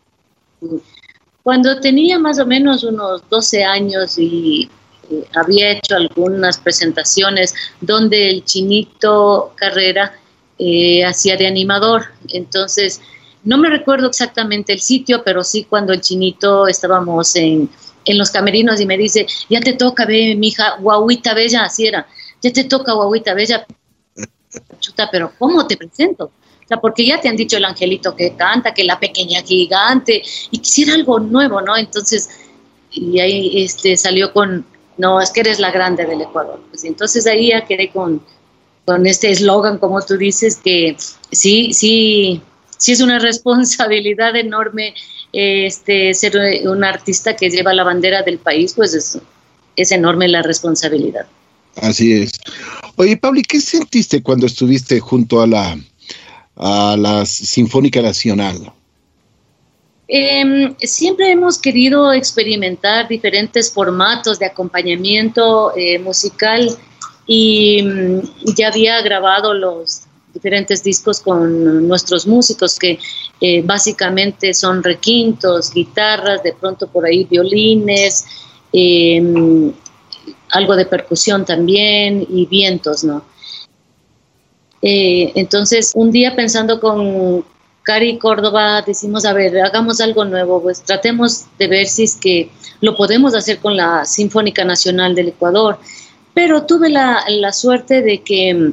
[1.43, 4.71] Cuando tenía más o menos unos 12 años y
[5.35, 10.15] había hecho algunas presentaciones donde el Chinito Carrera
[10.59, 12.07] eh, hacía de animador.
[12.29, 13.01] Entonces,
[13.45, 17.69] no me recuerdo exactamente el sitio, pero sí cuando el Chinito estábamos en,
[18.05, 21.87] en los camerinos y me dice, ya te toca, ve, mi hija, guauita bella, así
[21.87, 22.07] era,
[22.43, 23.67] ya te toca, guauita bella.
[24.81, 26.33] Chuta, pero ¿cómo te presento?
[26.81, 30.95] Porque ya te han dicho el angelito que canta, que la pequeña gigante, y quisiera
[30.95, 31.77] algo nuevo, ¿no?
[31.77, 32.31] Entonces,
[32.93, 34.65] y ahí este, salió con,
[35.01, 36.61] no, es que eres la grande del Ecuador.
[36.69, 38.23] Pues entonces ahí ya quedé con,
[38.85, 40.95] con este eslogan, como tú dices, que
[41.33, 42.43] sí, sí,
[42.77, 44.95] sí es una responsabilidad enorme
[45.33, 46.37] este, ser
[46.69, 49.19] un artista que lleva la bandera del país, pues es,
[49.75, 51.27] es enorme la responsabilidad.
[51.77, 52.33] Así es.
[52.97, 55.79] Oye, Pablo, ¿qué sentiste cuando estuviste junto a la,
[56.57, 58.71] a la Sinfónica Nacional?
[60.13, 66.69] Eh, siempre hemos querido experimentar diferentes formatos de acompañamiento eh, musical
[67.29, 68.23] y um,
[68.57, 70.03] ya había grabado los
[70.35, 72.99] diferentes discos con nuestros músicos que
[73.41, 78.27] eh, básicamente son requintos, guitarras, de pronto por ahí violines,
[78.73, 79.73] eh,
[80.51, 83.25] algo de percusión también y vientos, ¿no?
[84.83, 87.45] Eh, entonces, un día pensando con
[87.83, 92.51] Cari Córdoba, decimos, a ver, hagamos algo nuevo, pues tratemos de ver si es que
[92.81, 95.79] lo podemos hacer con la Sinfónica Nacional del Ecuador.
[96.35, 98.73] Pero tuve la, la suerte de que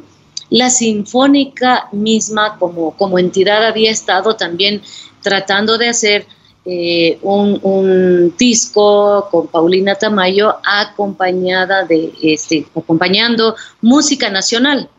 [0.50, 4.82] la Sinfónica misma como, como entidad había estado también
[5.22, 6.26] tratando de hacer
[6.66, 14.90] eh, un, un, disco con Paulina Tamayo acompañada de este, acompañando música nacional.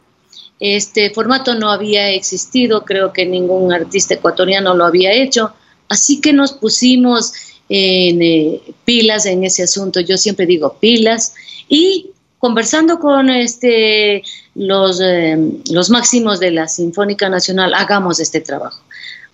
[0.60, 5.52] Este formato no había existido, creo que ningún artista ecuatoriano lo había hecho,
[5.88, 7.32] así que nos pusimos
[7.68, 11.34] en eh, pilas en ese asunto, yo siempre digo pilas,
[11.68, 14.22] y conversando con este,
[14.54, 15.36] los, eh,
[15.70, 18.80] los máximos de la Sinfónica Nacional, hagamos este trabajo.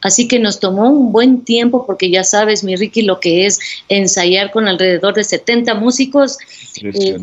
[0.05, 3.59] Así que nos tomó un buen tiempo porque ya sabes, mi Ricky, lo que es
[3.89, 6.37] ensayar con alrededor de 70 músicos.
[6.83, 7.17] Eh,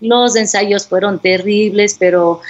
[0.00, 2.40] los ensayos fueron terribles, pero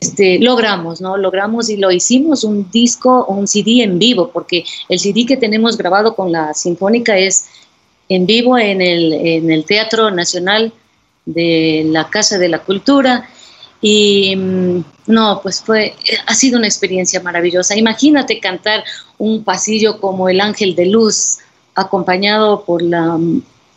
[0.00, 1.16] este, logramos, ¿no?
[1.18, 5.76] Logramos y lo hicimos un disco, un CD en vivo, porque el CD que tenemos
[5.76, 7.46] grabado con la Sinfónica es
[8.08, 10.72] en vivo en el, en el Teatro Nacional
[11.26, 13.28] de la Casa de la Cultura
[13.82, 14.34] y
[15.06, 15.94] no, pues fue,
[16.26, 17.76] ha sido una experiencia maravillosa.
[17.76, 18.84] Imagínate cantar
[19.18, 21.38] un pasillo como el Ángel de Luz,
[21.74, 23.18] acompañado por la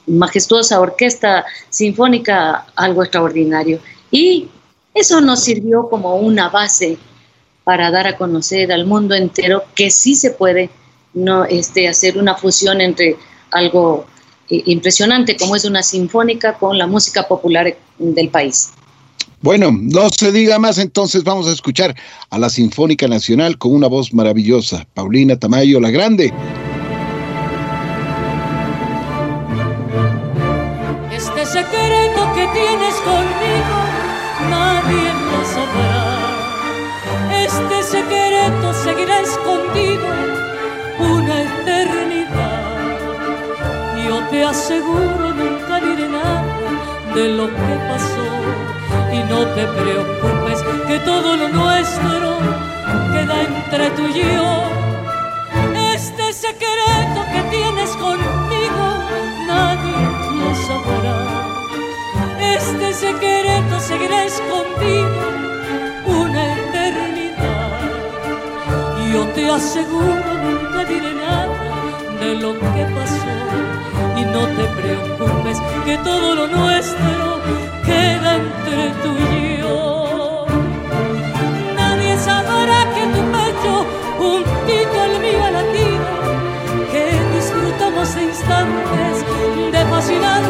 [0.08, 3.80] majestuosa orquesta sinfónica, algo extraordinario.
[4.12, 4.48] Y
[4.94, 6.98] eso nos sirvió como una base
[7.64, 10.70] para dar a conocer al mundo entero que sí se puede
[11.14, 13.16] no, este, hacer una fusión entre
[13.52, 14.06] algo
[14.50, 18.74] eh, impresionante como es una sinfónica con la música popular del país.
[19.41, 21.94] Bueno, no se diga más, entonces vamos a escuchar
[22.30, 26.34] a la Sinfónica Nacional con una voz maravillosa, Paulina Tamayo la Grande.
[31.12, 34.03] Este secreto que tienes conmigo,
[34.50, 36.04] nadie lo sabrá.
[37.46, 40.08] Este secreto seguirá escondido
[41.00, 42.64] una eternidad.
[44.06, 46.44] Yo te aseguro nunca diré nada
[47.16, 48.28] de lo que pasó
[49.12, 52.38] y no te preocupes que todo lo nuestro
[53.12, 54.64] queda entre tú y yo.
[55.94, 58.86] Este secreto que tienes conmigo
[59.48, 59.98] nadie
[60.39, 61.22] lo sabrá.
[62.52, 65.10] Este secreto seguirá escondido
[66.06, 67.80] una eternidad.
[69.12, 71.58] Yo te aseguro nunca diré nada
[72.20, 73.34] de lo que pasó
[74.18, 77.41] y no te preocupes que todo lo nuestro
[77.86, 80.46] queda entre tú y yo.
[81.76, 83.74] Nadie sabrá que tu pecho
[84.20, 86.08] juntito al mío latido,
[86.91, 87.04] que
[87.36, 89.16] disfrutamos de instantes
[89.72, 90.43] de fascinante.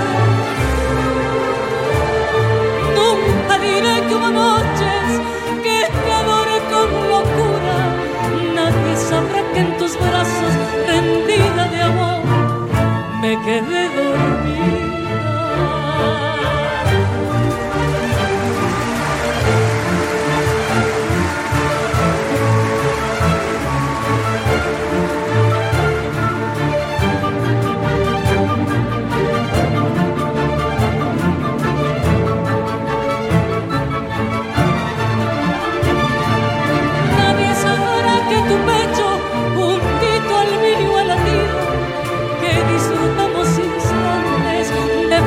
[3.63, 5.21] Que hubo noches
[5.63, 7.77] que te adoré con locura.
[8.53, 10.53] Nadie sabrá que en tus brazos,
[10.85, 12.23] rendida de amor,
[13.21, 14.82] me quedé dormida.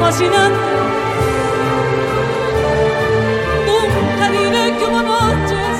[0.07, 0.23] Nunca
[4.31, 5.77] diré que hubo noches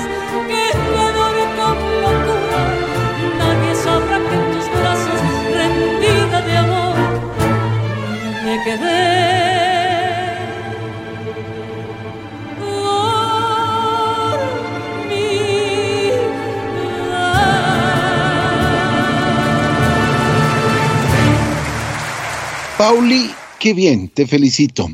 [0.49, 2.61] que te adoré con locura.
[3.39, 5.21] Nadie sabrá que en tus brazos,
[5.55, 6.97] rendida de amor,
[8.43, 9.27] me quedé.
[22.77, 24.89] Pauli, qué bien, te felicito.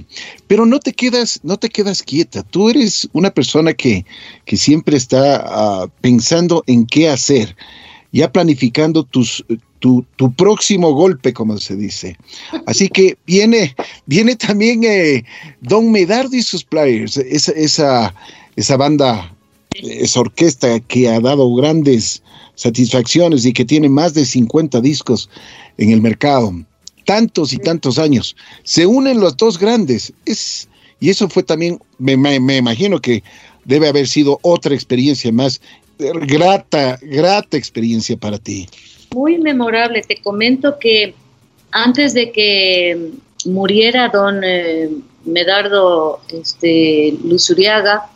[0.47, 2.43] Pero no te quedas, no te quedas quieta.
[2.43, 4.05] Tú eres una persona que,
[4.45, 7.55] que siempre está ah, pensando en qué hacer,
[8.11, 9.43] ya planificando tus,
[9.79, 12.17] tu, tu próximo golpe, como se dice.
[12.65, 15.23] Así que viene, viene también eh,
[15.61, 18.15] Don Medardo y sus players, esa, esa,
[18.55, 19.35] esa banda,
[19.75, 22.21] esa orquesta que ha dado grandes
[22.55, 25.29] satisfacciones y que tiene más de 50 discos
[25.77, 26.53] en el mercado
[27.05, 28.35] tantos y tantos años.
[28.63, 30.13] Se unen los dos grandes.
[30.25, 30.67] Es,
[30.99, 33.23] y eso fue también, me, me, imagino que
[33.65, 35.61] debe haber sido otra experiencia más
[35.97, 38.67] grata, grata experiencia para ti.
[39.13, 40.01] Muy memorable.
[40.01, 41.13] Te comento que
[41.71, 43.11] antes de que
[43.45, 44.89] muriera don eh,
[45.25, 48.09] Medardo este, Luzuriaga,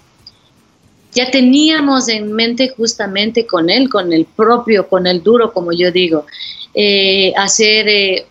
[1.13, 5.91] ya teníamos en mente justamente con él, con el propio, con el duro, como yo
[5.91, 6.25] digo,
[6.73, 8.25] eh, hacer eh,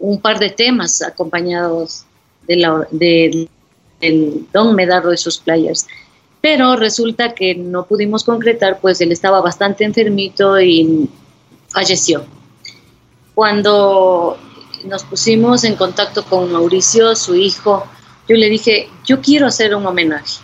[0.00, 2.04] un par de temas acompañados
[2.46, 3.48] del
[4.52, 5.86] Don Medardo y sus players.
[6.40, 11.08] Pero resulta que no pudimos concretar, pues él estaba bastante enfermito y
[11.68, 12.24] falleció.
[13.34, 14.38] Cuando
[14.84, 17.86] nos pusimos en contacto con Mauricio, su hijo,
[18.26, 20.40] yo le dije, yo quiero hacer un homenaje.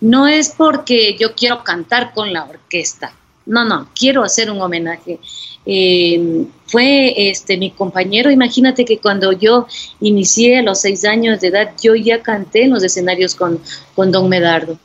[0.00, 3.14] No es porque yo quiero cantar con la orquesta,
[3.46, 5.18] no, no, quiero hacer un homenaje.
[5.64, 9.66] Eh, fue este mi compañero, imagínate que cuando yo
[10.00, 13.60] inicié a los seis años de edad, yo ya canté en los escenarios con,
[13.94, 14.78] con Don Medardo.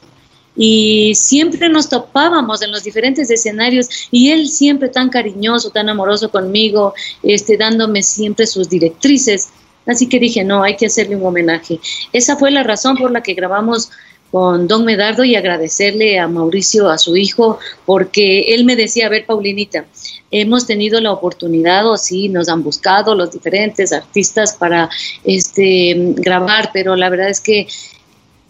[0.56, 6.30] Y siempre nos topábamos en los diferentes escenarios y él siempre tan cariñoso, tan amoroso
[6.30, 9.50] conmigo, este, dándome siempre sus directrices.
[9.86, 11.80] Así que dije, no, hay que hacerle un homenaje.
[12.12, 13.92] Esa fue la razón por la que grabamos
[14.32, 19.10] con Don Medardo y agradecerle a Mauricio, a su hijo, porque él me decía, a
[19.10, 19.86] ver, Paulinita,
[20.32, 24.90] hemos tenido la oportunidad, o sí, nos han buscado los diferentes artistas para
[25.24, 27.68] este, grabar, pero la verdad es que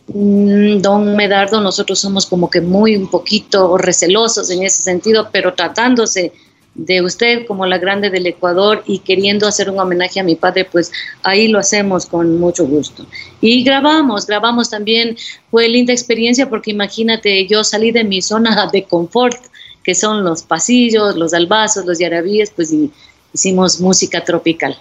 [0.07, 5.53] mmm, Don Medardo, nosotros somos como que muy un poquito recelosos en ese sentido, pero
[5.53, 6.33] tratándose
[6.77, 10.63] de usted como la grande del Ecuador y queriendo hacer un homenaje a mi padre,
[10.63, 10.91] pues
[11.23, 13.05] ahí lo hacemos con mucho gusto.
[13.41, 15.17] Y grabamos, grabamos también,
[15.49, 19.37] fue linda experiencia porque imagínate, yo salí de mi zona de confort,
[19.83, 22.91] que son los pasillos, los albazos, los yarabíes, pues y
[23.33, 24.77] hicimos música tropical.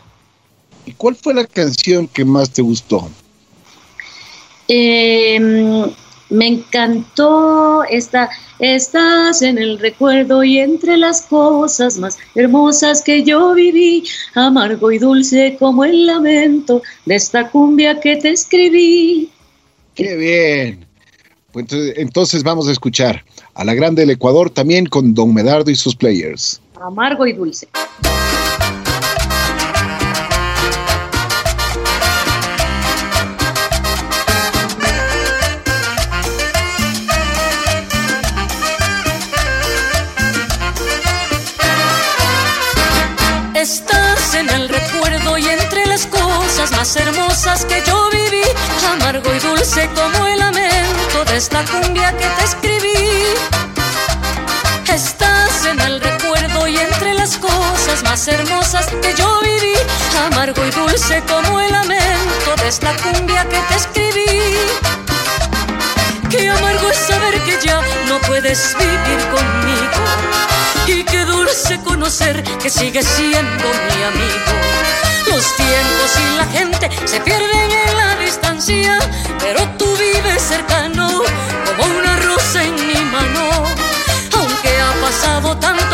[0.84, 3.08] ¿Y cuál fue la canción que más te gustó?
[4.68, 5.38] Eh,
[6.28, 13.54] me encantó esta, estás en el recuerdo y entre las cosas más hermosas que yo
[13.54, 14.04] viví,
[14.34, 19.30] amargo y dulce como el lamento de esta cumbia que te escribí.
[19.94, 20.86] Qué bien.
[21.52, 25.70] Pues entonces, entonces vamos a escuchar a la grande del Ecuador también con Don Medardo
[25.70, 26.60] y sus players.
[26.80, 27.68] Amargo y dulce.
[46.72, 48.42] Más hermosas que yo viví,
[48.90, 52.96] amargo y dulce como el lamento de esta cumbia que te escribí.
[54.92, 59.74] Estás en el recuerdo y entre las cosas más hermosas que yo viví,
[60.26, 64.56] amargo y dulce como el lamento de esta cumbia que te escribí.
[66.30, 70.00] Qué amargo es saber que ya no puedes vivir conmigo
[70.86, 75.05] y qué dulce conocer que sigues siendo mi amigo.
[75.46, 78.98] Los tiempos y la gente se pierden en la distancia,
[79.38, 81.22] pero tú vives cercano
[81.66, 83.50] como una rosa en mi mano.
[84.36, 85.85] Aunque ha pasado tanto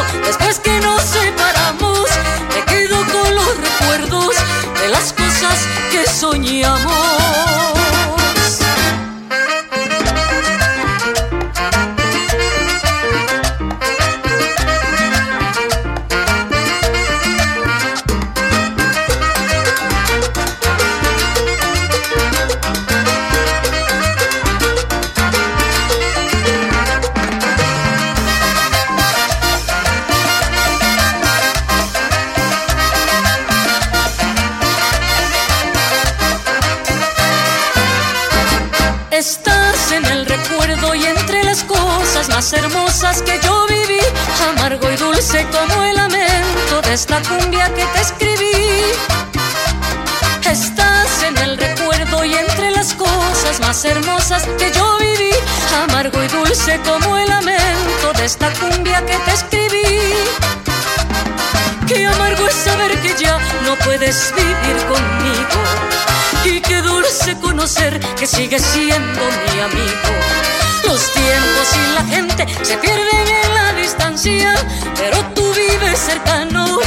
[56.65, 59.83] dulce como el lamento de esta cumbia que te escribí.
[61.89, 65.59] Qué amargo es saber que ya no puedes vivir conmigo.
[66.45, 70.11] Y qué dulce conocer que sigues siendo mi amigo.
[70.87, 74.55] Los tiempos y la gente se pierden en la distancia,
[74.97, 76.79] pero tú vives cercano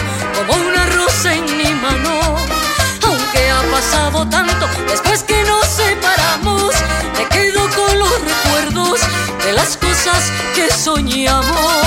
[10.53, 11.84] que soñamos.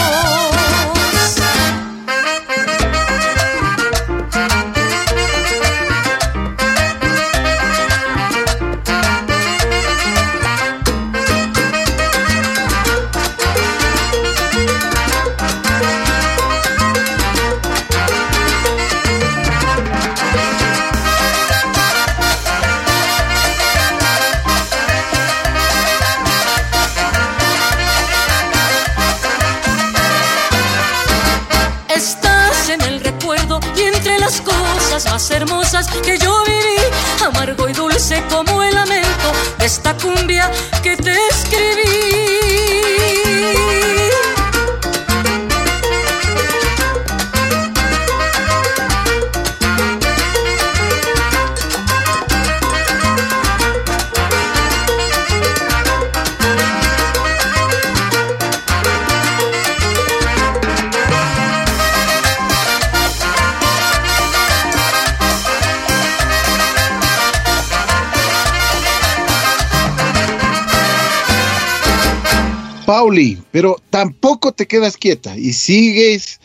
[74.58, 76.40] Te quedas quieta y sigues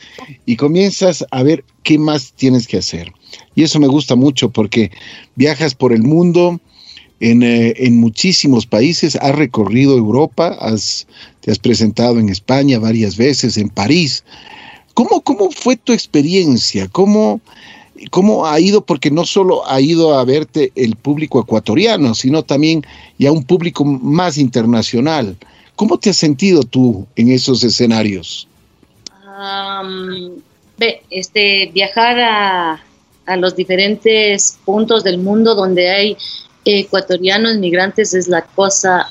[0.45, 3.11] y comienzas a ver qué más tienes que hacer.
[3.55, 4.91] Y eso me gusta mucho porque
[5.35, 6.61] viajas por el mundo,
[7.19, 10.57] en, eh, muchísimos países, has recorrido Europa,
[11.41, 14.23] te has presentado en España varias veces, en París.
[14.93, 16.87] ¿Cómo, cómo fue tu experiencia?
[16.89, 17.41] ¿Cómo,
[18.11, 18.85] ¿Cómo ha ido?
[18.85, 22.85] Porque no solo ha ido a verte el público ecuatoriano, sino también
[23.17, 25.35] ya un público más internacional.
[25.75, 28.47] ¿Cómo te has sentido tú en esos escenarios?
[31.09, 32.83] este, viajar a,
[33.25, 36.17] a, los diferentes puntos del mundo donde hay
[36.63, 39.09] ecuatorianos migrantes es la cosa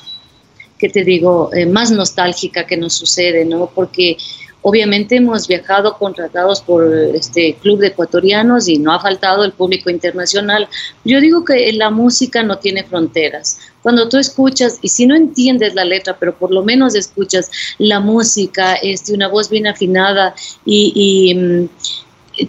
[0.79, 3.69] que te digo eh, más nostálgica que nos sucede, ¿no?
[3.73, 4.17] Porque
[4.65, 9.89] Obviamente hemos viajado contratados por este club de ecuatorianos y no ha faltado el público
[9.89, 10.69] internacional.
[11.03, 13.59] Yo digo que la música no tiene fronteras.
[13.83, 17.99] Cuando tú escuchas, y si no entiendes la letra, pero por lo menos escuchas la
[17.99, 20.33] música, este, una voz bien afinada
[20.65, 21.67] y, mm,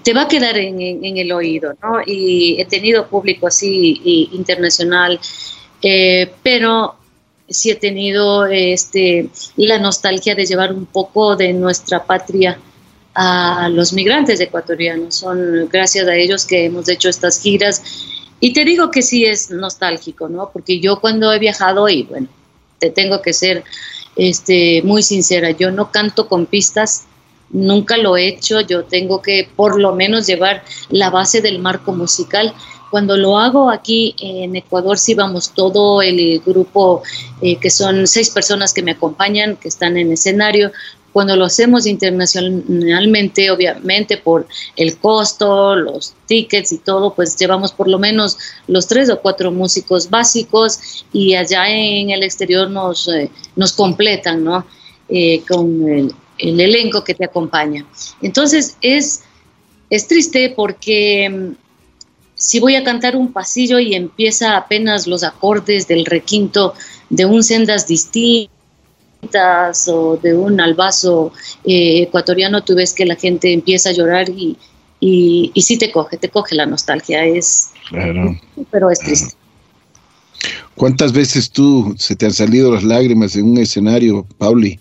[0.02, 2.00] te va a quedar en, el oído, ¿no?
[2.06, 4.00] Y he tenido público así
[4.32, 5.20] internacional,
[5.82, 6.94] eh, pero
[7.48, 12.58] sí he tenido este, la nostalgia de llevar un poco de nuestra patria
[13.14, 15.16] a los migrantes ecuatorianos.
[15.16, 17.82] Son gracias a ellos que hemos hecho estas giras.
[18.44, 20.50] Y te digo que sí es nostálgico, ¿no?
[20.52, 22.28] Porque yo cuando he viajado, y bueno,
[22.78, 23.64] te tengo que ser
[24.16, 27.04] este, muy sincera, yo no canto con pistas,
[27.48, 31.94] nunca lo he hecho, yo tengo que por lo menos llevar la base del marco
[31.94, 32.52] musical.
[32.90, 37.02] Cuando lo hago aquí en Ecuador, sí vamos todo el grupo,
[37.40, 40.70] eh, que son seis personas que me acompañan, que están en escenario,
[41.14, 47.86] cuando lo hacemos internacionalmente, obviamente por el costo, los tickets y todo, pues llevamos por
[47.86, 48.36] lo menos
[48.66, 54.42] los tres o cuatro músicos básicos y allá en el exterior nos, eh, nos completan,
[54.42, 54.66] ¿no?
[55.08, 57.86] Eh, con el, elenco que te acompaña.
[58.20, 59.22] Entonces es,
[59.90, 61.52] es triste porque mm,
[62.34, 66.74] si voy a cantar un pasillo y empieza apenas los acordes del requinto
[67.08, 68.50] de un sendas distinto,
[69.88, 71.32] o de un albazo
[71.64, 74.56] eh, ecuatoriano, tú ves que la gente empieza a llorar y,
[75.00, 77.24] y, sí te coge, te coge la nostalgia.
[77.24, 78.36] Es, claro.
[78.70, 79.34] Pero es triste.
[80.74, 84.78] ¿Cuántas veces tú se te han salido las lágrimas en un escenario, Pauli?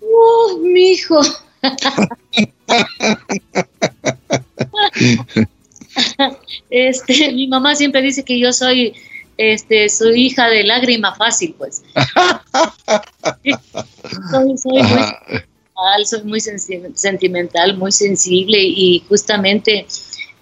[0.00, 1.20] ¡Oh, mi hijo!
[6.70, 8.92] este, mi mamá siempre dice que yo soy
[9.38, 11.82] este, soy hija de lágrima fácil, pues.
[14.30, 16.40] soy, muy,
[16.94, 19.86] sentimental, muy sensible y justamente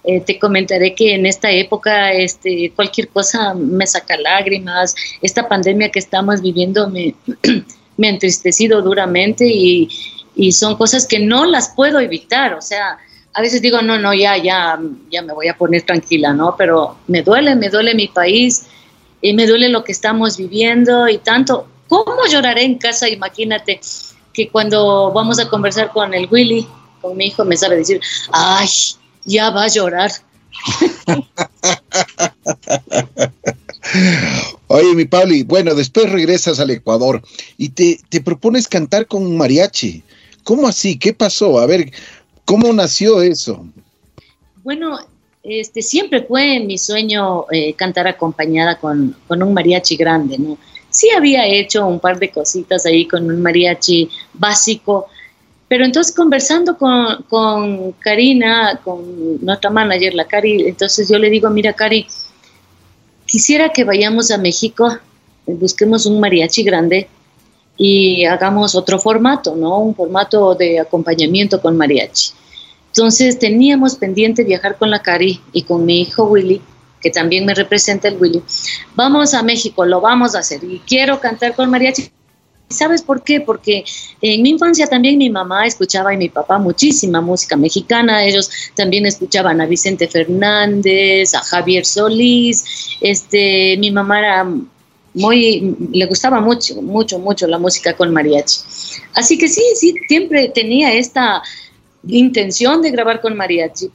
[0.03, 4.95] eh, te comentaré que en esta época este, cualquier cosa me saca lágrimas.
[5.21, 7.13] Esta pandemia que estamos viviendo me,
[7.97, 9.89] me ha entristecido duramente y,
[10.35, 12.55] y son cosas que no las puedo evitar.
[12.55, 12.97] O sea,
[13.33, 14.79] a veces digo, no, no, ya, ya,
[15.11, 16.55] ya me voy a poner tranquila, ¿no?
[16.57, 18.65] Pero me duele, me duele mi país,
[19.21, 21.67] y me duele lo que estamos viviendo y tanto.
[21.87, 23.09] ¿Cómo lloraré en casa?
[23.09, 23.79] Imagínate
[24.33, 26.67] que cuando vamos a conversar con el Willy,
[27.01, 28.01] con mi hijo, me sabe decir,
[28.31, 28.67] ay,
[29.25, 30.11] ya va a llorar.
[34.67, 37.23] Oye, mi Pauli, bueno, después regresas al Ecuador
[37.57, 40.03] y te, te propones cantar con un mariachi.
[40.43, 40.99] ¿Cómo así?
[40.99, 41.59] ¿Qué pasó?
[41.59, 41.91] A ver,
[42.45, 43.65] ¿cómo nació eso?
[44.63, 44.99] Bueno,
[45.47, 50.57] este, siempre fue mi sueño eh, cantar acompañada con, un mariachi grande, ¿no?
[50.89, 55.07] Sí había hecho un par de cositas ahí con un mariachi básico,
[55.69, 61.49] pero entonces conversando con, con Karina, con nuestra manager, la Cari, entonces yo le digo,
[61.49, 62.05] mira Cari,
[63.25, 64.97] quisiera que vayamos a México,
[65.45, 67.07] busquemos un mariachi grande
[67.77, 69.79] y hagamos otro formato, ¿no?
[69.79, 72.31] Un formato de acompañamiento con mariachi.
[72.97, 76.59] Entonces teníamos pendiente viajar con la Cari y con mi hijo Willy,
[76.99, 78.41] que también me representa el Willy.
[78.95, 82.09] Vamos a México, lo vamos a hacer y quiero cantar con mariachi.
[82.69, 83.39] ¿Sabes por qué?
[83.39, 83.85] Porque
[84.19, 88.25] en mi infancia también mi mamá escuchaba y mi papá muchísima música mexicana.
[88.25, 92.97] Ellos también escuchaban a Vicente Fernández, a Javier Solís.
[92.99, 94.51] Este, mi mamá era
[95.13, 98.57] muy, le gustaba mucho, mucho, mucho la música con mariachi.
[99.13, 101.43] Así que sí, sí, siempre tenía esta
[102.07, 103.89] intención de grabar con mariachi.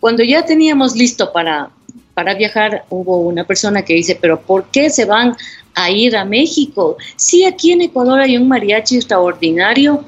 [0.00, 1.70] Cuando ya teníamos listo para,
[2.14, 5.36] para viajar, hubo una persona que dice, pero ¿por qué se van
[5.74, 6.96] a ir a México?
[7.16, 10.04] Sí, aquí en Ecuador hay un mariachi extraordinario,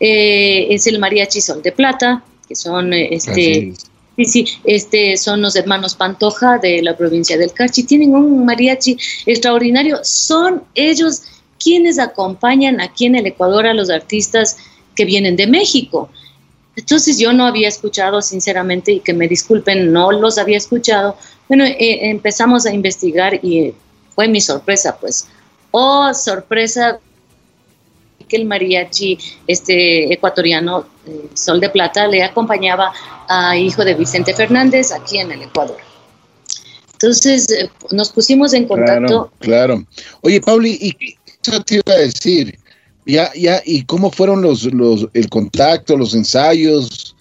[0.00, 3.74] eh, es el mariachi Sol de Plata, que son este...
[4.16, 7.84] Sí, sí, este, son los hermanos Pantoja de la provincia del Cachi.
[7.84, 10.00] Tienen un mariachi extraordinario.
[10.02, 11.22] Son ellos
[11.62, 14.56] quienes acompañan aquí en el Ecuador a los artistas
[14.96, 16.10] que vienen de México.
[16.78, 21.16] Entonces yo no había escuchado, sinceramente, y que me disculpen, no los había escuchado.
[21.48, 23.74] Bueno, eh, empezamos a investigar y
[24.14, 25.26] fue mi sorpresa, pues.
[25.72, 27.00] Oh, sorpresa
[28.28, 29.18] que el mariachi
[29.48, 32.92] este ecuatoriano eh, Sol de Plata le acompañaba
[33.28, 35.78] a hijo de Vicente Fernández aquí en el Ecuador.
[36.92, 39.32] Entonces eh, nos pusimos en contacto.
[39.40, 39.86] Claro, claro.
[40.20, 42.56] Oye, Pauli, ¿y qué te iba a decir?
[43.08, 47.16] Ya, ya, ¿y cómo fueron los, los, el contacto, los ensayos,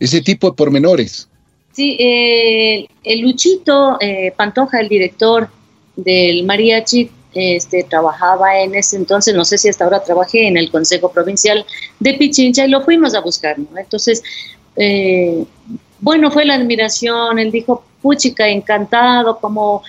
[0.00, 1.28] ese tipo de pormenores?
[1.72, 5.50] Sí, eh, el Luchito eh, Pantoja, el director
[5.96, 10.70] del mariachi, este, trabajaba en ese entonces, no sé si hasta ahora trabajé en el
[10.70, 11.66] Consejo Provincial
[12.00, 13.76] de Pichincha y lo fuimos a buscar, ¿no?
[13.76, 14.22] Entonces,
[14.76, 15.44] eh,
[16.00, 19.82] bueno, fue la admiración, él dijo, puchica, encantado, como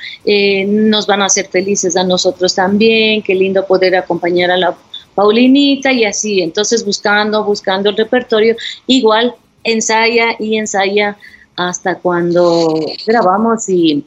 [0.68, 4.76] nos van a hacer felices a nosotros también, qué lindo poder acompañar a la
[5.20, 8.56] Paulinita y así, entonces buscando, buscando el repertorio,
[8.88, 11.18] igual ensaya y ensaya
[11.58, 12.74] hasta cuando
[13.06, 14.06] grabamos y,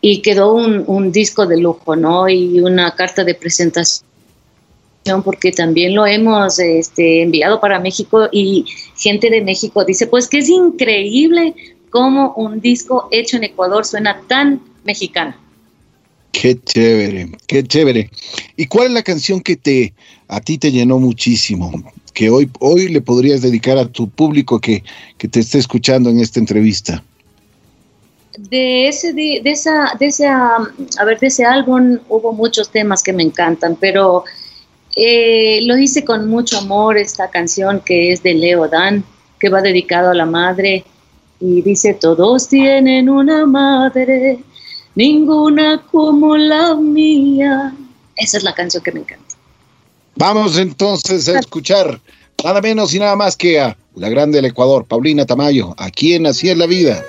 [0.00, 2.28] y quedó un, disco de lujo, ¿no?
[2.28, 4.02] Y una carta de presentación
[5.24, 8.64] porque también lo hemos este, enviado para México y
[8.96, 11.54] gente de México dice, pues que es increíble
[11.90, 15.45] cómo un disco hecho en Ecuador suena tan mexicano.
[16.38, 18.10] Qué chévere, qué chévere.
[18.56, 19.94] ¿Y cuál es la canción que te
[20.28, 21.72] a ti te llenó muchísimo?
[22.16, 24.82] que hoy, hoy le podrías dedicar a tu público que,
[25.18, 27.04] que te esté escuchando en esta entrevista?
[28.38, 30.58] De ese, de, esa, de ese, a
[31.04, 34.24] ver, de ese álbum hubo muchos temas que me encantan, pero
[34.96, 39.04] eh, lo hice con mucho amor esta canción que es de Leo Dan,
[39.38, 40.84] que va dedicado a la madre
[41.38, 44.38] y dice, todos tienen una madre,
[44.96, 47.72] ninguna como la mía.
[48.16, 49.36] Esa es la canción que me encanta.
[50.16, 52.00] Vamos entonces a escuchar
[52.42, 56.26] nada menos y nada más que a la grande del Ecuador, Paulina Tamayo, aquí en
[56.26, 57.04] Así es la vida.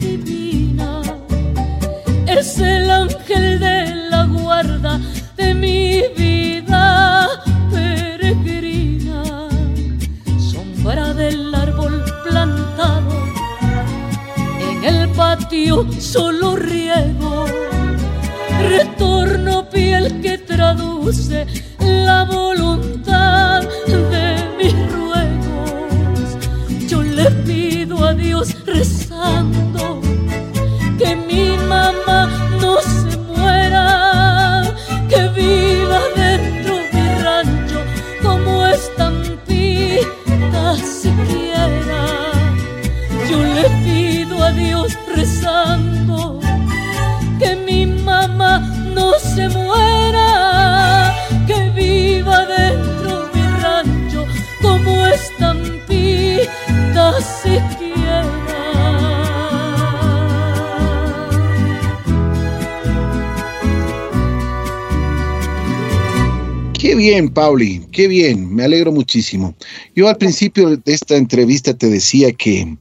[67.36, 69.54] Pauli, qué bien, me alegro muchísimo.
[69.96, 72.76] Yo al principio de esta entrevista te decía que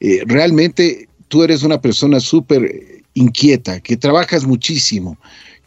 [0.00, 5.16] eh, realmente tú eres una persona súper inquieta, que trabajas muchísimo.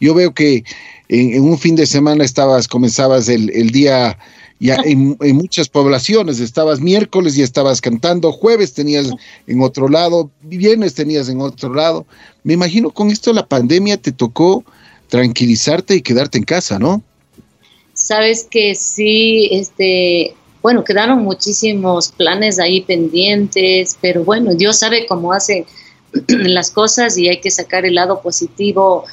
[0.00, 0.64] Yo veo que
[1.08, 4.16] en, un fin de semana estabas, comenzabas el, día
[4.60, 9.10] ya en, en, muchas poblaciones, estabas miércoles y estabas cantando, jueves tenías
[9.48, 12.06] en otro lado, viernes tenías en otro lado.
[12.44, 14.64] Me imagino con esto la pandemia te tocó
[15.08, 17.02] tranquilizarte y quedarte en casa, ¿no?
[18.02, 25.32] Sabes que sí, este, bueno, quedaron muchísimos planes ahí pendientes, pero bueno, Dios sabe cómo
[25.32, 25.66] hace
[26.28, 29.04] las cosas y hay que sacar el lado positivo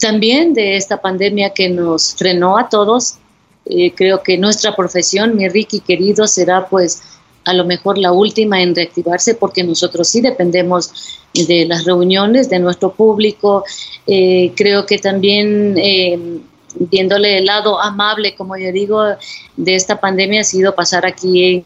[0.00, 3.18] también de esta pandemia que nos frenó a todos.
[3.66, 7.02] Eh, creo que nuestra profesión, mi Ricky querido, será pues
[7.44, 12.58] a lo mejor la última en reactivarse porque nosotros sí dependemos de las reuniones, de
[12.58, 13.64] nuestro público.
[14.08, 16.18] Eh, creo que también eh,
[16.74, 19.02] viéndole el lado amable, como yo digo,
[19.56, 21.64] de esta pandemia ha sido pasar aquí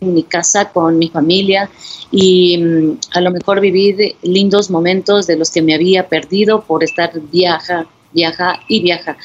[0.00, 1.70] en mi casa con mi familia
[2.10, 6.84] y mm, a lo mejor vivir lindos momentos de los que me había perdido por
[6.84, 9.16] estar viaja, viaja y viaja.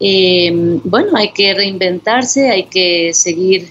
[0.00, 0.50] eh,
[0.84, 3.70] bueno, hay que reinventarse, hay que seguir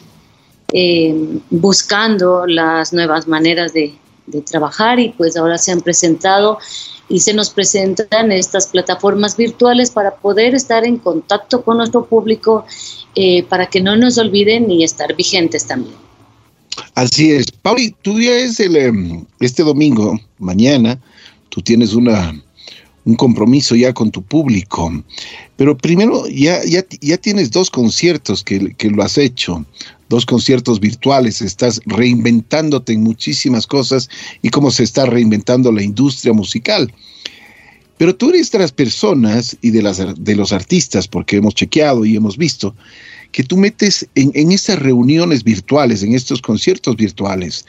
[0.73, 1.13] eh,
[1.51, 3.93] buscando las nuevas maneras de,
[4.49, 6.57] trabajar y pues ahora se han presentado
[7.07, 12.65] y se nos presentan estas plataformas virtuales para poder estar en contacto con nuestro público,
[13.15, 15.95] eh, para que no nos olviden y estar vigentes también.
[16.93, 17.51] Así es.
[17.51, 20.99] Pauli, tú ya es el, em, este domingo, mañana,
[21.49, 22.33] tú tienes una,
[23.05, 24.91] un compromiso ya con tu público.
[25.55, 29.65] Pero primero, ya, ya, ya tienes dos conciertos que, que, lo has hecho,
[30.09, 34.09] dos conciertos virtuales, estás reinventándote en muchísimas cosas
[34.41, 36.93] y cómo se está reinventando la industria musical.
[37.97, 42.05] Pero tú eres de las personas y de, las, de los artistas, porque hemos chequeado
[42.05, 42.75] y hemos visto,
[43.31, 47.65] que tú metes en, en estas reuniones virtuales, en estos conciertos virtuales,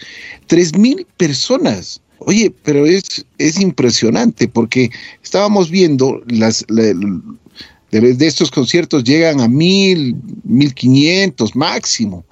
[0.46, 4.90] tres mil personas Oye, pero es, es impresionante porque
[5.22, 6.64] estábamos viendo las,
[7.90, 12.24] de, estos conciertos llegan a mil, mil quinientos máximo,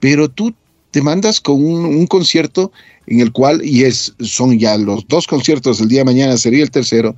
[0.00, 0.54] pero tú
[0.90, 2.72] te mandas con un, concierto
[3.06, 6.62] en el cual, y es, son ya los dos conciertos del día de mañana, sería
[6.62, 7.14] el tercero,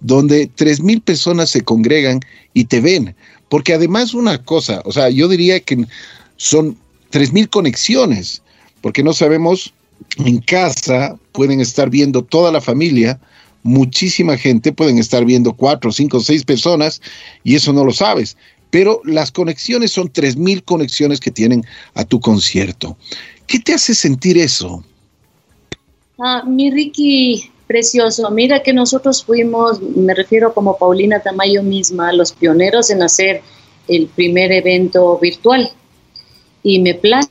[0.00, 2.20] donde tres mil personas se congregan
[2.54, 3.14] y te ven.
[3.48, 5.84] Porque además una cosa, o sea, yo diría que
[6.36, 6.76] son
[7.10, 8.42] tres mil conexiones,
[8.80, 9.72] porque no sabemos
[10.18, 13.20] en casa pueden estar viendo toda la familia,
[13.62, 17.00] muchísima gente, pueden estar viendo cuatro, cinco, seis personas
[17.44, 18.36] y eso no lo sabes.
[18.70, 22.96] Pero las conexiones son tres mil conexiones que tienen a tu concierto.
[23.46, 24.82] ¿Qué te hace sentir eso?
[26.18, 28.30] Ah, mi Ricky, precioso.
[28.30, 33.42] Mira que nosotros fuimos, me refiero como Paulina Tamayo misma, los pioneros en hacer
[33.88, 35.70] el primer evento virtual.
[36.62, 37.28] Y me place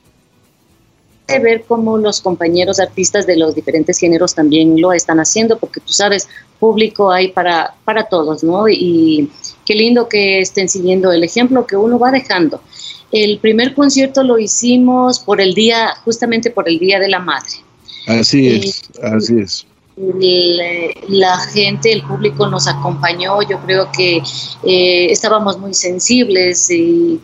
[1.26, 5.92] ver cómo los compañeros artistas de los diferentes géneros también lo están haciendo, porque tú
[5.92, 8.68] sabes, público hay para, para todos, ¿no?
[8.68, 9.30] Y
[9.64, 12.60] qué lindo que estén siguiendo el ejemplo que uno va dejando.
[13.10, 17.52] El primer concierto lo hicimos por el día, justamente por el Día de la Madre.
[18.06, 19.66] Así es, así es.
[21.08, 24.22] la gente, el público nos acompañó, yo creo que
[24.64, 27.20] eh, estábamos muy sensibles y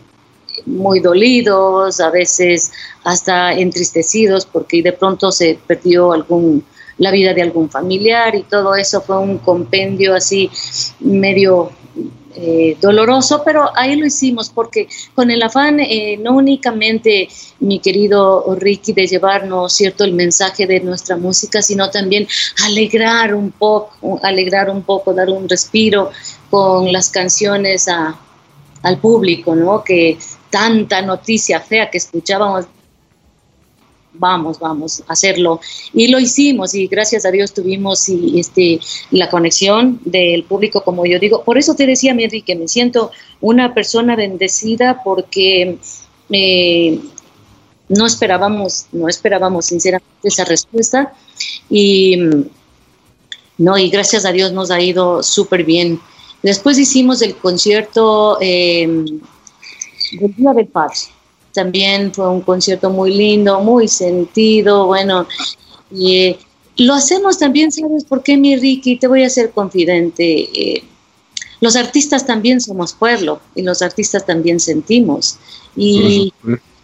[0.65, 2.71] muy dolidos, a veces
[3.03, 6.63] hasta entristecidos porque de pronto se perdió algún
[6.99, 10.51] la vida de algún familiar y todo eso fue un compendio así
[10.99, 11.71] medio
[12.35, 17.27] eh, doloroso, pero ahí lo hicimos porque con el afán eh, no únicamente,
[17.59, 22.27] mi querido Ricky, de llevarnos cierto el mensaje de nuestra música, sino también
[22.65, 26.11] alegrar un poco, alegrar un poco, dar un respiro
[26.49, 29.83] con las canciones al público, ¿no?
[29.83, 30.17] Que
[30.49, 32.65] tanta noticia fea que escuchábamos,
[34.13, 35.59] vamos, vamos a hacerlo.
[35.93, 38.79] Y lo hicimos y gracias a Dios tuvimos y, este,
[39.11, 41.43] la conexión del público, como yo digo.
[41.43, 45.77] Por eso te decía, mi Enrique, me siento una persona bendecida porque
[46.29, 46.99] eh,
[47.87, 51.13] no esperábamos, no esperábamos sinceramente esa respuesta
[51.69, 52.17] y
[53.57, 55.99] no, y gracias a Dios nos ha ido súper bien.
[56.41, 59.05] Después hicimos el concierto eh,
[60.11, 60.95] del Día del Padre.
[61.53, 65.27] También fue un concierto muy lindo, muy sentido, bueno,
[65.91, 66.39] y eh,
[66.77, 68.97] lo hacemos también, ¿sabes por qué, mi Ricky?
[68.97, 70.23] Te voy a ser confidente.
[70.23, 70.83] Eh,
[71.59, 75.37] los artistas también somos pueblo y los artistas también sentimos.
[75.75, 76.33] Y,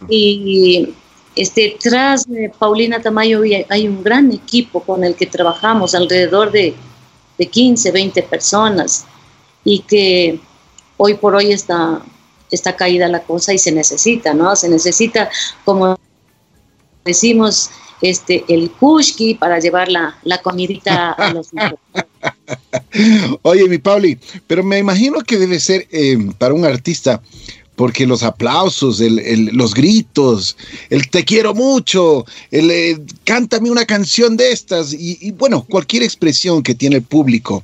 [0.08, 0.88] y
[1.34, 6.74] este, tras de Paulina Tamayo hay un gran equipo con el que trabajamos, alrededor de,
[7.38, 9.06] de 15, 20 personas,
[9.64, 10.38] y que
[10.96, 12.02] hoy por hoy está
[12.50, 14.54] está caída la cosa y se necesita, ¿no?
[14.56, 15.30] Se necesita,
[15.64, 15.98] como
[17.04, 17.70] decimos,
[18.02, 21.50] este, el kushki para llevar la, la comidita a los
[23.42, 27.22] Oye, mi Pauli, pero me imagino que debe ser eh, para un artista
[27.76, 30.56] porque los aplausos, los gritos,
[30.88, 36.62] el te quiero mucho, el eh, cántame una canción de estas y, bueno, cualquier expresión
[36.62, 37.62] que tiene el público.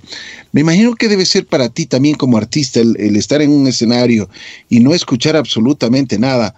[0.52, 3.66] Me imagino que debe ser para ti también como artista el, el estar en un
[3.66, 4.28] escenario
[4.68, 6.54] y no escuchar absolutamente nada.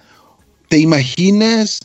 [0.68, 1.80] ¿Te imaginas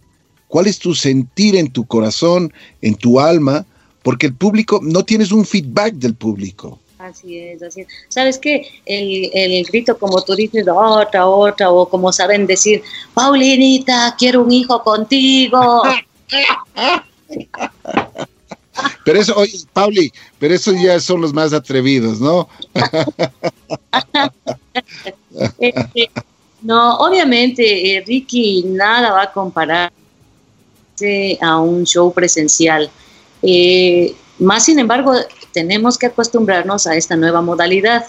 [0.48, 2.52] cuál es tu sentir en tu corazón,
[2.82, 3.68] en tu alma?
[4.02, 6.80] Porque el público, no tienes un feedback del público.
[7.00, 7.88] Así es, así es.
[8.10, 8.68] ¿Sabes qué?
[8.86, 12.84] El, el, grito, como tú dices, otra, otra, o como saben decir,
[13.14, 15.84] Paulinita, quiero un hijo contigo.
[19.06, 22.48] Pero eso, oye, Pauli, pero eso ya son los más atrevidos, ¿no?
[25.60, 26.10] Este,
[26.62, 29.92] no, obviamente, eh, Ricky nada va a compararse
[31.42, 32.90] a un show presencial.
[33.42, 35.14] Eh, más sin embargo,
[35.60, 38.06] tenemos que acostumbrarnos a esta nueva modalidad.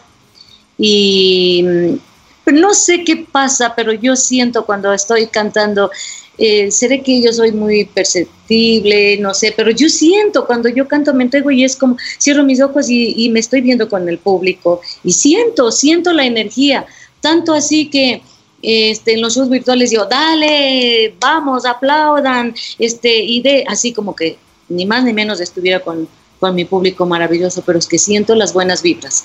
[0.78, 5.90] Y mm, no sé qué pasa, pero yo siento cuando estoy cantando,
[6.38, 11.12] eh, seré que yo soy muy perceptible, no sé, pero yo siento cuando yo canto
[11.12, 14.80] me entrego y es como cierro mis ojos y, me estoy viendo con el público.
[15.03, 16.86] Y siento, siento la energía,
[17.20, 18.22] tanto así que
[18.62, 24.38] este, en los shows virtuales digo, dale, vamos, aplaudan, este, y de así como que
[24.68, 26.09] ni más ni menos estuviera con,
[26.41, 29.24] con mi público maravilloso, pero es que siento las buenas vibras.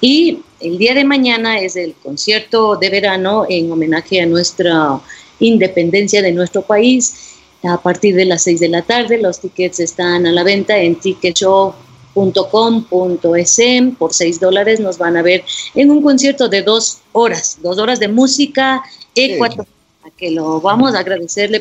[0.00, 5.00] Y el día de mañana es el concierto de verano en homenaje a nuestra
[5.38, 7.28] independencia de nuestro país.
[7.64, 10.96] A partir de las 6 de la tarde, los tickets están a la venta en
[10.96, 13.60] ticketshow.com.es.
[13.98, 15.44] Por 6 dólares nos van a ver
[15.74, 18.82] en un concierto de dos horas, dos horas de música
[19.14, 19.68] ecuatoriana,
[20.16, 21.60] que lo vamos a agradecerle.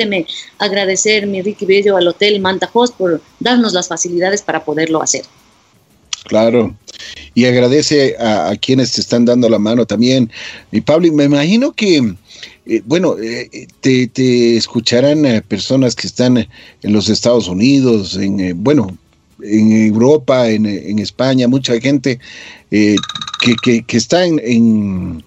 [0.00, 0.26] Permíteme
[0.58, 5.22] agradecer, mi Ricky Bello, al Hotel Manta Host por darnos las facilidades para poderlo hacer.
[6.24, 6.74] Claro.
[7.34, 10.30] Y agradece a, quienes te están dando la mano también.
[10.72, 12.14] Y Pablo, me imagino que,
[12.66, 18.96] eh, bueno, eh, te, escucharán eh, personas que están en los Estados Unidos, en, bueno,
[19.42, 22.20] en Europa, en, España, mucha gente
[22.70, 22.96] que,
[23.86, 25.24] que, está en,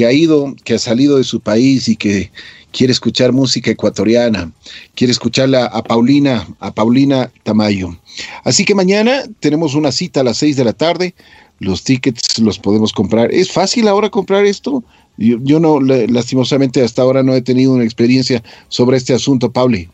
[0.00, 2.30] que ha ido, que ha salido de su país y que
[2.72, 4.50] quiere escuchar música ecuatoriana,
[4.94, 7.94] quiere escucharla a Paulina, a Paulina Tamayo.
[8.42, 11.14] Así que mañana tenemos una cita a las 6 de la tarde.
[11.58, 13.30] Los tickets los podemos comprar.
[13.30, 14.82] ¿Es fácil ahora comprar esto?
[15.18, 19.86] Yo, no, lastimosamente hasta ahora no he tenido una experiencia sobre este asunto, Pauli.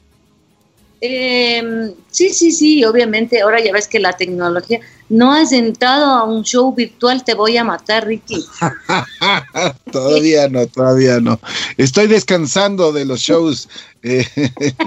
[1.01, 4.79] Em, sí, sí, sí, obviamente ahora ya ves que la tecnología,
[5.09, 8.45] no has entrado a un show virtual, te voy a matar, Ricky.
[9.93, 11.41] todavía no, todavía no.
[11.77, 13.69] Estoy descansando de los shows,
[14.03, 14.25] eh,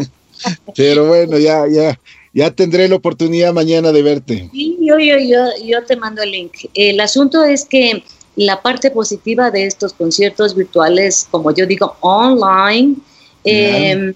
[0.76, 2.00] pero bueno, ya, ya,
[2.34, 4.50] ya tendré la oportunidad mañana de verte.
[4.52, 6.54] Sí, yo, yo, yo, yo te mando el link.
[6.74, 8.04] El asunto es que
[8.36, 12.96] la parte positiva de estos conciertos virtuales, como yo digo, online,
[13.44, 14.14] em,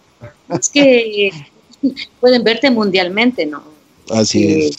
[0.49, 1.31] es que
[2.19, 3.72] pueden verte mundialmente, ¿no?
[4.09, 4.77] Así eh, es.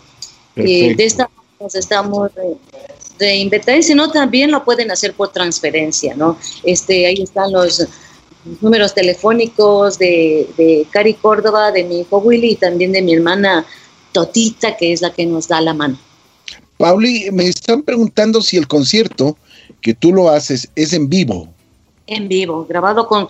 [0.56, 2.32] Eh, de esta nos estamos
[3.18, 6.38] de inventar, sino también lo pueden hacer por transferencia, ¿no?
[6.64, 7.88] Este, ahí están los
[8.62, 13.66] números telefónicos de, de Cari Córdoba, de mi hijo Willy y también de mi hermana
[14.12, 15.98] Totita, que es la que nos da la mano.
[16.78, 19.38] Pauli, me están preguntando si el concierto
[19.82, 21.48] que tú lo haces es en vivo.
[22.08, 23.28] En vivo, grabado con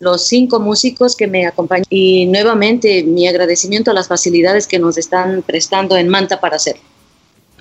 [0.00, 4.98] los cinco músicos que me acompañan y nuevamente mi agradecimiento a las facilidades que nos
[4.98, 6.82] están prestando en Manta para hacerlo.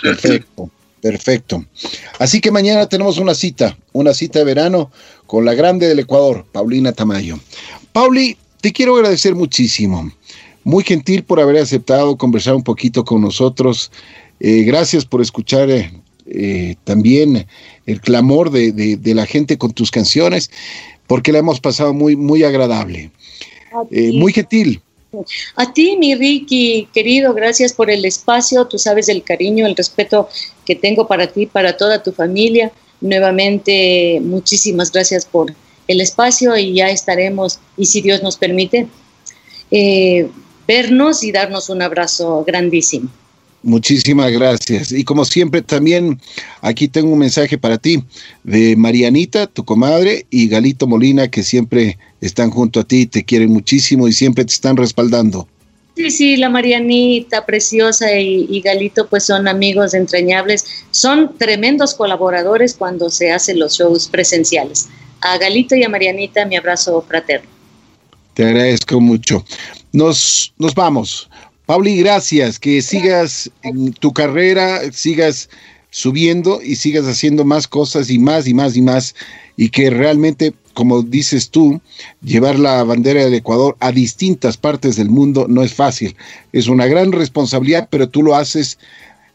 [0.01, 0.69] Perfecto.
[1.03, 1.65] Perfecto.
[2.17, 4.89] Así que mañana tenemos una cita, una cita de verano
[5.27, 7.37] con la grande del Ecuador, Paulina Tamayo.
[7.91, 10.09] Pauli, te quiero agradecer muchísimo.
[10.63, 13.91] Muy gentil por haber aceptado conversar un poquito con nosotros.
[14.39, 15.91] Eh, gracias por escuchar eh,
[16.25, 17.47] eh, también
[17.85, 20.51] el clamor de, de, la gente con tus canciones,
[21.05, 23.11] porque la hemos pasado muy, muy agradable.
[23.91, 24.81] muy gentil.
[25.55, 28.65] A ti, mi Ricky, querido, gracias por el espacio.
[28.65, 30.27] Tú sabes el cariño, el respeto
[30.65, 32.71] que tengo para ti, para toda tu familia.
[33.01, 35.53] Nuevamente, muchísimas gracias por
[35.87, 38.87] el espacio y ya estaremos, y si Dios nos permite,
[39.71, 40.29] eh,
[40.67, 43.09] vernos y darnos un abrazo grandísimo.
[43.63, 44.91] Muchísimas gracias.
[44.91, 46.19] Y como siempre, también
[46.61, 48.03] aquí tengo un mensaje para ti
[48.43, 53.51] de Marianita, tu comadre, y Galito Molina, que siempre están junto a ti, te quieren
[53.51, 55.47] muchísimo y siempre te están respaldando.
[55.95, 63.09] Sí, sí, la Marianita preciosa y, Galito pues son amigos entrañables, son tremendos colaboradores cuando
[63.09, 64.89] se hacen los shows presenciales.
[65.21, 67.47] A Galito y a Marianita mi abrazo fraterno.
[68.33, 69.45] Te agradezco mucho.
[69.93, 71.29] Nos, nos vamos.
[71.73, 75.49] Pauli, gracias, que sigas en tu carrera, sigas
[75.89, 79.15] subiendo y sigas haciendo más cosas y más y más y más
[79.57, 81.81] y que realmente, como dices tú,
[82.21, 86.15] llevar la bandera del Ecuador a distintas partes del mundo no es fácil.
[86.51, 88.77] Es una gran responsabilidad, pero tú lo haces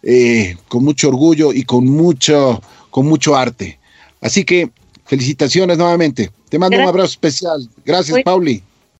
[0.04, 3.80] eh, con mucho orgullo y con mucho, con mucho arte.
[4.20, 4.70] Así que
[5.06, 6.30] felicitaciones nuevamente.
[6.48, 7.68] Te mando un abrazo especial.
[7.84, 8.62] Gracias, Pauli.